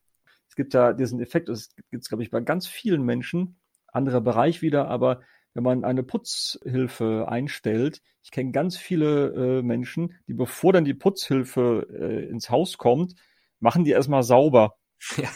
Es 0.49 0.55
gibt 0.55 0.73
ja 0.73 0.93
diesen 0.93 1.19
Effekt, 1.19 1.49
das 1.49 1.75
gibt 1.91 2.03
es, 2.03 2.09
glaube 2.09 2.23
ich, 2.23 2.29
bei 2.29 2.39
ganz 2.41 2.67
vielen 2.67 3.03
Menschen, 3.03 3.59
anderer 3.87 4.21
Bereich 4.21 4.61
wieder, 4.61 4.87
aber 4.87 5.21
wenn 5.55 5.63
man 5.63 5.83
eine 5.83 6.03
Putzhilfe 6.03 7.27
einstellt. 7.27 8.01
Ich 8.21 8.29
kenne 8.29 8.51
ganz 8.51 8.77
viele 8.77 9.59
äh, 9.59 9.61
Menschen, 9.63 10.13
die 10.27 10.33
bevor 10.33 10.73
dann 10.73 10.83
die 10.83 10.93
Putzhilfe 10.93 11.87
äh, 11.89 12.29
ins 12.29 12.49
Haus 12.49 12.77
kommt, 12.77 13.15
machen 13.59 13.85
die 13.85 13.91
erstmal 13.91 14.23
sauber, 14.23 14.75
ja. 15.17 15.29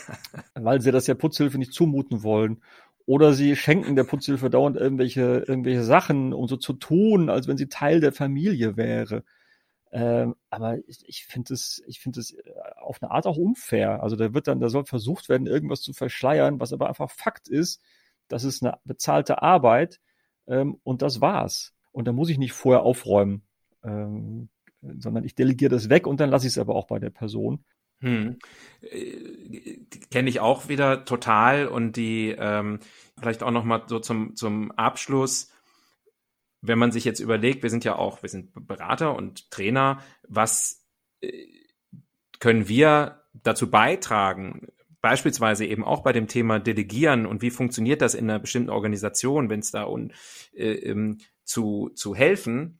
weil 0.56 0.82
sie 0.82 0.92
das 0.92 1.06
der 1.06 1.16
Putzhilfe 1.16 1.58
nicht 1.58 1.74
zumuten 1.74 2.22
wollen. 2.22 2.62
Oder 3.06 3.34
sie 3.34 3.56
schenken 3.56 3.96
der 3.96 4.04
Putzhilfe 4.04 4.50
dauernd 4.50 4.76
irgendwelche, 4.76 5.46
irgendwelche 5.48 5.84
Sachen, 5.84 6.34
um 6.34 6.48
so 6.48 6.58
zu 6.58 6.74
tun, 6.74 7.30
als 7.30 7.48
wenn 7.48 7.58
sie 7.58 7.70
Teil 7.70 8.02
der 8.02 8.12
Familie 8.12 8.76
wäre. 8.76 9.24
Ähm, 9.92 10.36
aber 10.50 10.78
ich, 10.88 11.08
ich 11.08 11.26
finde 11.26 11.54
es, 11.54 11.82
ich 11.88 12.02
finde 12.02 12.20
es 12.20 12.34
äh, 12.34 12.44
auf 12.82 13.02
eine 13.02 13.10
Art 13.12 13.26
auch 13.26 13.38
unfair. 13.38 14.04
Also 14.04 14.18
da 14.18 14.34
wird 14.34 14.48
dann, 14.48 14.60
da 14.60 14.68
soll 14.68 14.86
versucht 14.86 15.30
werden, 15.30 15.48
irgendwas 15.48 15.82
zu 15.82 15.94
verschleiern, 15.94 16.60
was 16.60 16.74
aber 16.74 16.90
einfach 16.90 17.10
Fakt 17.10 17.48
ist. 17.48 17.82
Das 18.28 18.44
ist 18.44 18.62
eine 18.62 18.78
bezahlte 18.84 19.42
Arbeit 19.42 20.00
ähm, 20.50 20.78
und 20.84 21.02
das 21.02 21.22
war's. 21.22 21.74
Und 21.92 22.08
da 22.08 22.12
muss 22.12 22.30
ich 22.30 22.38
nicht 22.38 22.54
vorher 22.54 22.84
aufräumen, 22.84 23.44
ähm, 23.84 24.50
sondern 24.82 25.24
ich 25.24 25.36
delegiere 25.36 25.72
das 25.72 25.90
weg 25.90 26.08
und 26.08 26.20
dann 26.20 26.30
lasse 26.30 26.48
ich 26.48 26.54
es 26.54 26.58
aber 26.58 26.76
auch 26.76 26.88
bei 26.88 27.00
der 27.00 27.10
Person. 27.10 27.64
Hm. 28.02 28.40
Äh, 28.82 29.80
Kenne 30.10 30.30
ich 30.30 30.40
auch 30.40 30.70
wieder 30.70 31.06
total 31.06 31.68
und 31.68 31.98
die 31.98 32.36
ähm, 32.38 32.80
vielleicht 33.18 33.44
auch 33.44 33.52
noch 33.52 33.64
mal 33.64 33.84
so 33.88 34.00
zum 34.00 34.36
zum 34.36 34.72
Abschluss, 34.72 35.52
wenn 36.62 36.80
man 36.80 36.92
sich 36.92 37.06
jetzt 37.06 37.20
überlegt, 37.20 37.64
wir 37.64 37.70
sind 37.70 37.84
ja 37.84 37.96
auch, 37.96 38.22
wir 38.22 38.30
sind 38.30 38.52
Berater 38.68 39.16
und 39.16 39.52
Trainer, 39.52 40.00
was 40.28 40.86
äh, 41.22 41.32
können 42.40 42.68
wir 42.68 43.24
dazu 43.34 43.70
beitragen, 43.70 44.68
beispielsweise 45.02 45.66
eben 45.66 45.84
auch 45.84 46.02
bei 46.02 46.14
dem 46.14 46.28
Thema 46.28 46.60
Delegieren 46.60 47.26
und 47.26 47.42
wie 47.42 47.52
funktioniert 47.52 48.02
das 48.02 48.16
in 48.16 48.30
einer 48.30 48.40
bestimmten 48.40 48.70
Organisation, 48.70 49.50
wenn 49.50 49.60
es 49.60 49.72
da 49.72 49.84
um, 49.84 50.12
äh, 50.54 50.72
ähm, 50.74 51.20
zu, 51.44 51.90
zu 51.96 52.16
helfen, 52.16 52.80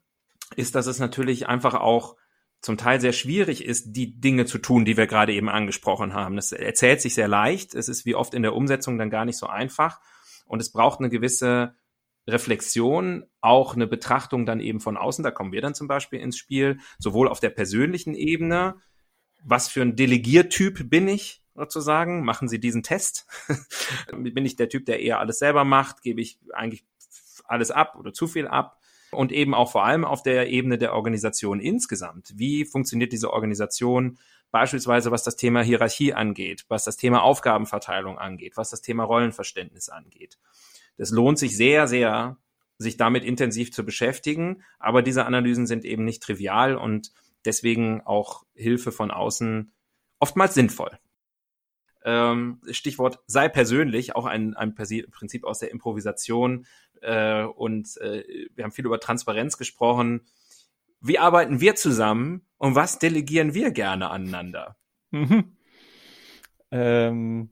ist, 0.56 0.76
dass 0.76 0.88
es 0.88 1.00
natürlich 1.00 1.48
einfach 1.48 1.76
auch 1.76 2.16
zum 2.62 2.78
Teil 2.78 3.00
sehr 3.00 3.14
schwierig 3.14 3.64
ist, 3.64 3.94
die 3.94 4.20
Dinge 4.20 4.46
zu 4.46 4.58
tun, 4.58 4.84
die 4.84 4.98
wir 4.98 5.08
gerade 5.08 5.34
eben 5.34 5.50
angesprochen 5.50 6.14
haben. 6.14 6.36
Das 6.36 6.52
erzählt 6.52 7.02
sich 7.02 7.14
sehr 7.14 7.30
leicht. 7.30 7.74
Es 7.74 7.88
ist 7.88 8.06
wie 8.06 8.16
oft 8.16 8.34
in 8.34 8.42
der 8.42 8.54
Umsetzung 8.54 8.98
dann 8.98 9.10
gar 9.10 9.24
nicht 9.24 9.38
so 9.38 9.48
einfach. 9.48 10.02
Und 10.46 10.62
es 10.62 10.72
braucht 10.72 11.00
eine 11.00 11.10
gewisse 11.10 11.76
Reflexion, 12.28 13.26
auch 13.40 13.76
eine 13.76 13.88
Betrachtung 13.88 14.46
dann 14.46 14.60
eben 14.60 14.82
von 14.82 14.98
außen. 14.98 15.24
Da 15.24 15.32
kommen 15.32 15.54
wir 15.54 15.62
dann 15.62 15.74
zum 15.74 15.88
Beispiel 15.88 16.20
ins 16.20 16.38
Spiel, 16.38 16.80
sowohl 16.98 17.30
auf 17.30 17.40
der 17.40 17.50
persönlichen 17.50 18.14
Ebene, 18.14 18.76
was 19.42 19.70
für 19.70 19.82
ein 19.82 19.96
Delegiertyp 19.96 20.90
bin 20.90 21.08
ich 21.08 21.42
sozusagen? 21.60 22.24
Machen 22.24 22.48
Sie 22.48 22.60
diesen 22.60 22.82
Test? 22.84 23.28
bin 24.12 24.46
ich 24.46 24.56
der 24.56 24.70
Typ, 24.70 24.86
der 24.86 25.02
eher 25.02 25.20
alles 25.20 25.40
selber 25.40 25.64
macht? 25.64 26.02
Gebe 26.02 26.22
ich 26.22 26.40
eigentlich 26.54 26.86
alles 27.46 27.70
ab 27.70 27.96
oder 28.00 28.14
zu 28.14 28.28
viel 28.28 28.48
ab? 28.48 28.80
Und 29.12 29.32
eben 29.32 29.54
auch 29.56 29.72
vor 29.72 29.86
allem 29.86 30.06
auf 30.06 30.22
der 30.22 30.50
Ebene 30.50 30.78
der 30.78 30.94
Organisation 30.94 31.60
insgesamt. 31.60 32.34
Wie 32.36 32.66
funktioniert 32.66 33.12
diese 33.12 33.34
Organisation? 33.34 34.20
Beispielsweise 34.52 35.12
was 35.12 35.24
das 35.24 35.36
Thema 35.36 35.62
Hierarchie 35.62 36.14
angeht, 36.14 36.66
was 36.70 36.84
das 36.84 36.98
Thema 36.98 37.22
Aufgabenverteilung 37.24 38.18
angeht, 38.18 38.56
was 38.56 38.70
das 38.70 38.82
Thema 38.82 39.04
Rollenverständnis 39.04 39.90
angeht. 39.90 40.38
Das 40.98 41.12
lohnt 41.12 41.40
sich 41.40 41.56
sehr, 41.56 41.88
sehr, 41.88 42.38
sich 42.78 42.98
damit 42.98 43.24
intensiv 43.24 43.72
zu 43.72 43.84
beschäftigen. 43.84 44.64
Aber 44.80 45.02
diese 45.02 45.26
Analysen 45.26 45.68
sind 45.68 45.86
eben 45.86 46.06
nicht 46.06 46.24
trivial 46.24 46.76
und 46.76 47.12
deswegen 47.46 48.02
auch 48.02 48.44
Hilfe 48.54 48.92
von 48.92 49.12
außen 49.12 49.72
oftmals 50.20 50.54
sinnvoll. 50.54 50.98
Ähm, 52.06 52.62
Stichwort 52.72 53.20
sei 53.28 53.50
persönlich, 53.50 54.16
auch 54.16 54.26
ein, 54.26 54.56
ein 54.56 54.74
Prinzip 54.76 55.44
aus 55.44 55.60
der 55.60 55.72
Improvisation. 55.72 56.66
Äh, 57.02 57.44
und 57.44 57.98
äh, 57.98 58.24
wir 58.56 58.64
haben 58.64 58.72
viel 58.72 58.86
über 58.86 59.00
Transparenz 59.00 59.58
gesprochen. 59.58 60.22
Wie 61.02 61.20
arbeiten 61.20 61.62
wir 61.62 61.76
zusammen 61.76 62.46
und 62.58 62.76
was 62.76 63.00
delegieren 63.00 63.54
wir 63.54 63.72
gerne 63.72 64.10
aneinander? 64.10 64.78
Mhm. 65.12 65.56
Ähm, 66.72 67.50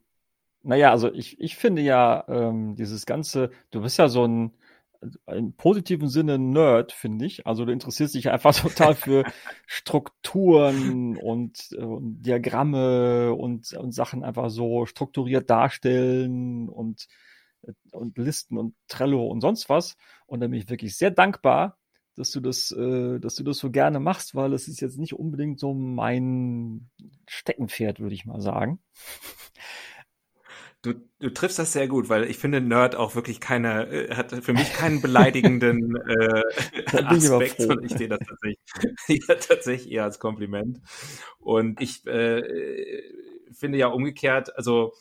naja, 0.64 0.92
also 0.92 1.12
ich, 1.12 1.40
ich 1.40 1.56
finde 1.56 1.82
ja 1.82 2.26
ähm, 2.28 2.76
dieses 2.76 3.06
ganze, 3.06 3.52
du 3.72 3.82
bist 3.82 3.98
ja 3.98 4.10
so 4.10 4.28
ein, 4.28 4.52
im 5.28 5.54
positiven 5.54 6.10
Sinne 6.10 6.40
Nerd, 6.40 6.92
finde 6.92 7.26
ich. 7.26 7.46
Also 7.46 7.66
du 7.66 7.72
interessierst 7.72 8.16
dich 8.16 8.30
einfach 8.30 8.56
total 8.56 8.96
für 8.96 9.24
Strukturen 9.66 11.18
und, 11.18 11.74
und 11.74 12.22
Diagramme 12.22 13.34
und, 13.34 13.74
und 13.74 13.92
Sachen 13.94 14.24
einfach 14.24 14.50
so 14.50 14.86
strukturiert 14.86 15.50
darstellen 15.50 16.70
und, 16.70 17.08
und 17.92 18.18
Listen 18.18 18.58
und 18.58 18.76
Trello 18.88 19.28
und 19.28 19.42
sonst 19.42 19.70
was. 19.70 19.98
Und 20.26 20.40
da 20.40 20.48
bin 20.48 20.60
ich 20.60 20.70
wirklich 20.70 20.98
sehr 20.98 21.12
dankbar, 21.12 21.78
dass 22.16 22.32
du 22.32 22.40
das, 22.40 22.72
äh, 22.72 23.20
dass 23.20 23.36
du 23.36 23.44
das 23.44 23.60
so 23.60 23.70
gerne 23.70 24.00
machst, 24.00 24.36
weil 24.36 24.54
es 24.54 24.68
ist 24.68 24.82
jetzt 24.82 24.98
nicht 24.98 25.14
unbedingt 25.14 25.60
so 25.60 25.74
mein 25.74 26.90
Steckenpferd, 27.28 28.00
würde 28.00 28.16
ich 28.16 28.26
mal 28.26 28.42
sagen. 28.42 28.80
Du, 30.84 30.94
du 31.20 31.30
triffst 31.32 31.58
das 31.58 31.74
sehr 31.74 31.88
gut, 31.88 32.08
weil 32.08 32.26
ich 32.26 32.38
finde 32.38 32.62
Nerd 32.62 32.96
auch 32.96 33.16
wirklich 33.16 33.42
keine, 33.42 33.88
äh, 33.88 34.16
hat 34.16 34.32
für 34.32 34.54
mich 34.54 34.74
keinen 34.74 35.02
beleidigenden 35.02 35.96
äh, 36.08 36.42
Aspekt, 36.94 37.62
sondern 37.62 37.84
ich 37.84 37.94
sehe 37.94 38.08
das 38.08 38.20
tatsächlich, 38.20 38.60
ja, 39.28 39.36
tatsächlich 39.36 39.92
eher 39.92 40.04
als 40.04 40.20
Kompliment. 40.20 40.80
Und 41.40 41.82
ich 41.82 42.06
äh, 42.06 43.02
finde 43.52 43.80
ja 43.80 43.88
umgekehrt, 43.88 44.56
also 44.56 44.94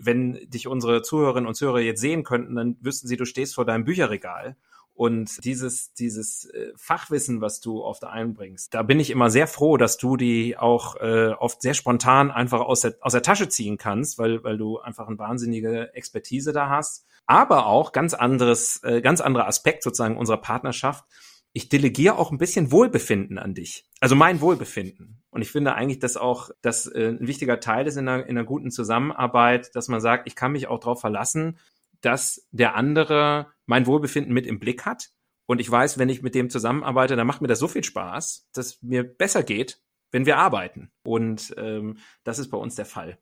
wenn 0.00 0.34
dich 0.50 0.66
unsere 0.66 1.02
Zuhörerinnen 1.02 1.46
und 1.46 1.54
Zuhörer 1.54 1.80
jetzt 1.80 2.00
sehen 2.00 2.24
könnten, 2.24 2.56
dann 2.56 2.76
wüssten 2.80 3.08
sie, 3.08 3.16
du 3.16 3.24
stehst 3.24 3.54
vor 3.54 3.64
deinem 3.64 3.84
Bücherregal 3.84 4.56
und 5.00 5.42
dieses, 5.46 5.94
dieses 5.94 6.44
äh, 6.50 6.72
Fachwissen, 6.76 7.40
was 7.40 7.60
du 7.60 7.82
oft 7.82 8.04
einbringst, 8.04 8.74
da 8.74 8.82
bin 8.82 9.00
ich 9.00 9.08
immer 9.08 9.30
sehr 9.30 9.46
froh, 9.46 9.78
dass 9.78 9.96
du 9.96 10.18
die 10.18 10.58
auch 10.58 10.94
äh, 10.96 11.28
oft 11.28 11.62
sehr 11.62 11.72
spontan 11.72 12.30
einfach 12.30 12.60
aus 12.60 12.82
der, 12.82 12.96
aus 13.00 13.12
der 13.12 13.22
Tasche 13.22 13.48
ziehen 13.48 13.78
kannst, 13.78 14.18
weil, 14.18 14.44
weil 14.44 14.58
du 14.58 14.78
einfach 14.78 15.08
eine 15.08 15.18
wahnsinnige 15.18 15.94
Expertise 15.94 16.52
da 16.52 16.68
hast. 16.68 17.06
Aber 17.24 17.64
auch 17.64 17.92
ganz 17.92 18.12
anderes, 18.12 18.82
äh, 18.82 19.00
ganz 19.00 19.22
anderer 19.22 19.46
Aspekt 19.46 19.84
sozusagen 19.84 20.18
unserer 20.18 20.36
Partnerschaft. 20.36 21.06
Ich 21.54 21.70
delegiere 21.70 22.18
auch 22.18 22.30
ein 22.30 22.36
bisschen 22.36 22.70
Wohlbefinden 22.70 23.38
an 23.38 23.54
dich. 23.54 23.86
Also 24.00 24.16
mein 24.16 24.42
Wohlbefinden. 24.42 25.22
Und 25.30 25.40
ich 25.40 25.50
finde 25.50 25.76
eigentlich, 25.76 26.00
dass 26.00 26.18
auch 26.18 26.50
das 26.60 26.86
äh, 26.86 27.16
ein 27.18 27.26
wichtiger 27.26 27.58
Teil 27.58 27.86
ist 27.86 27.96
in 27.96 28.06
einer, 28.06 28.26
in 28.26 28.36
einer 28.36 28.44
guten 28.44 28.70
Zusammenarbeit, 28.70 29.74
dass 29.74 29.88
man 29.88 30.02
sagt, 30.02 30.26
ich 30.26 30.36
kann 30.36 30.52
mich 30.52 30.66
auch 30.66 30.78
darauf 30.78 31.00
verlassen, 31.00 31.56
dass 32.00 32.46
der 32.50 32.74
andere 32.74 33.48
mein 33.66 33.86
Wohlbefinden 33.86 34.32
mit 34.32 34.46
im 34.46 34.58
Blick 34.58 34.84
hat. 34.84 35.10
Und 35.46 35.60
ich 35.60 35.70
weiß, 35.70 35.98
wenn 35.98 36.08
ich 36.08 36.22
mit 36.22 36.34
dem 36.34 36.50
zusammenarbeite, 36.50 37.16
dann 37.16 37.26
macht 37.26 37.42
mir 37.42 37.48
das 37.48 37.58
so 37.58 37.68
viel 37.68 37.84
Spaß, 37.84 38.48
dass 38.52 38.82
mir 38.82 39.04
besser 39.04 39.42
geht, 39.42 39.80
wenn 40.10 40.26
wir 40.26 40.38
arbeiten. 40.38 40.90
Und 41.02 41.54
ähm, 41.56 41.98
das 42.24 42.38
ist 42.38 42.50
bei 42.50 42.58
uns 42.58 42.74
der 42.76 42.86
Fall. 42.86 43.18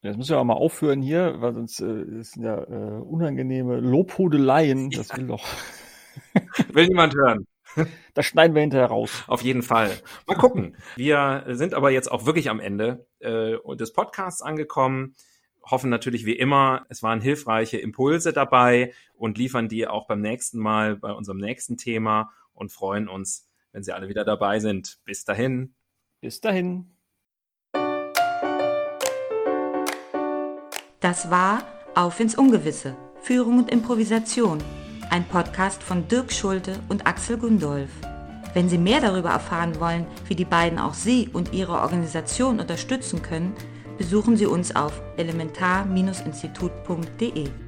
Jetzt 0.00 0.16
müssen 0.16 0.30
wir 0.30 0.38
auch 0.38 0.44
mal 0.44 0.54
aufhören 0.54 1.02
hier, 1.02 1.40
weil 1.40 1.54
sonst 1.54 1.80
äh, 1.80 2.04
das 2.06 2.30
sind 2.30 2.44
ja 2.44 2.62
äh, 2.62 3.00
unangenehme 3.00 3.80
Lobhudeleien. 3.80 4.90
Das 4.90 5.16
will 5.16 5.26
doch. 5.26 5.44
will 6.72 6.86
niemand 6.86 7.14
hören. 7.14 7.46
Das 8.14 8.26
schneiden 8.26 8.54
wir 8.54 8.62
hinterher 8.62 8.86
raus. 8.86 9.24
Auf 9.26 9.42
jeden 9.42 9.62
Fall. 9.62 9.90
Mal 10.26 10.36
gucken. 10.36 10.76
Wir 10.96 11.44
sind 11.48 11.74
aber 11.74 11.90
jetzt 11.90 12.10
auch 12.10 12.26
wirklich 12.26 12.50
am 12.50 12.60
Ende 12.60 13.06
äh, 13.20 13.56
des 13.76 13.92
Podcasts 13.92 14.42
angekommen 14.42 15.14
hoffen 15.70 15.90
natürlich 15.90 16.24
wie 16.24 16.36
immer, 16.36 16.86
es 16.88 17.02
waren 17.02 17.20
hilfreiche 17.20 17.78
Impulse 17.78 18.32
dabei 18.32 18.92
und 19.14 19.38
liefern 19.38 19.68
die 19.68 19.86
auch 19.86 20.06
beim 20.06 20.20
nächsten 20.20 20.58
Mal 20.58 20.96
bei 20.96 21.12
unserem 21.12 21.38
nächsten 21.38 21.76
Thema 21.76 22.32
und 22.54 22.72
freuen 22.72 23.08
uns, 23.08 23.48
wenn 23.72 23.82
Sie 23.82 23.92
alle 23.92 24.08
wieder 24.08 24.24
dabei 24.24 24.60
sind. 24.60 24.98
Bis 25.04 25.24
dahin. 25.24 25.74
Bis 26.20 26.40
dahin. 26.40 26.94
Das 31.00 31.30
war 31.30 31.62
Auf 31.94 32.20
ins 32.20 32.36
Ungewisse. 32.36 32.96
Führung 33.20 33.58
und 33.58 33.70
Improvisation. 33.70 34.62
Ein 35.10 35.24
Podcast 35.24 35.82
von 35.82 36.06
Dirk 36.08 36.32
Schulte 36.32 36.78
und 36.88 37.06
Axel 37.06 37.38
Gundolf. 37.38 37.90
Wenn 38.54 38.68
Sie 38.68 38.78
mehr 38.78 39.00
darüber 39.00 39.30
erfahren 39.30 39.78
wollen, 39.80 40.06
wie 40.26 40.34
die 40.34 40.44
beiden 40.44 40.78
auch 40.78 40.94
Sie 40.94 41.28
und 41.32 41.52
Ihre 41.52 41.80
Organisation 41.80 42.60
unterstützen 42.60 43.22
können, 43.22 43.54
besuchen 43.98 44.36
Sie 44.36 44.46
uns 44.46 44.74
auf 44.74 45.02
elementar-institut.de. 45.16 47.67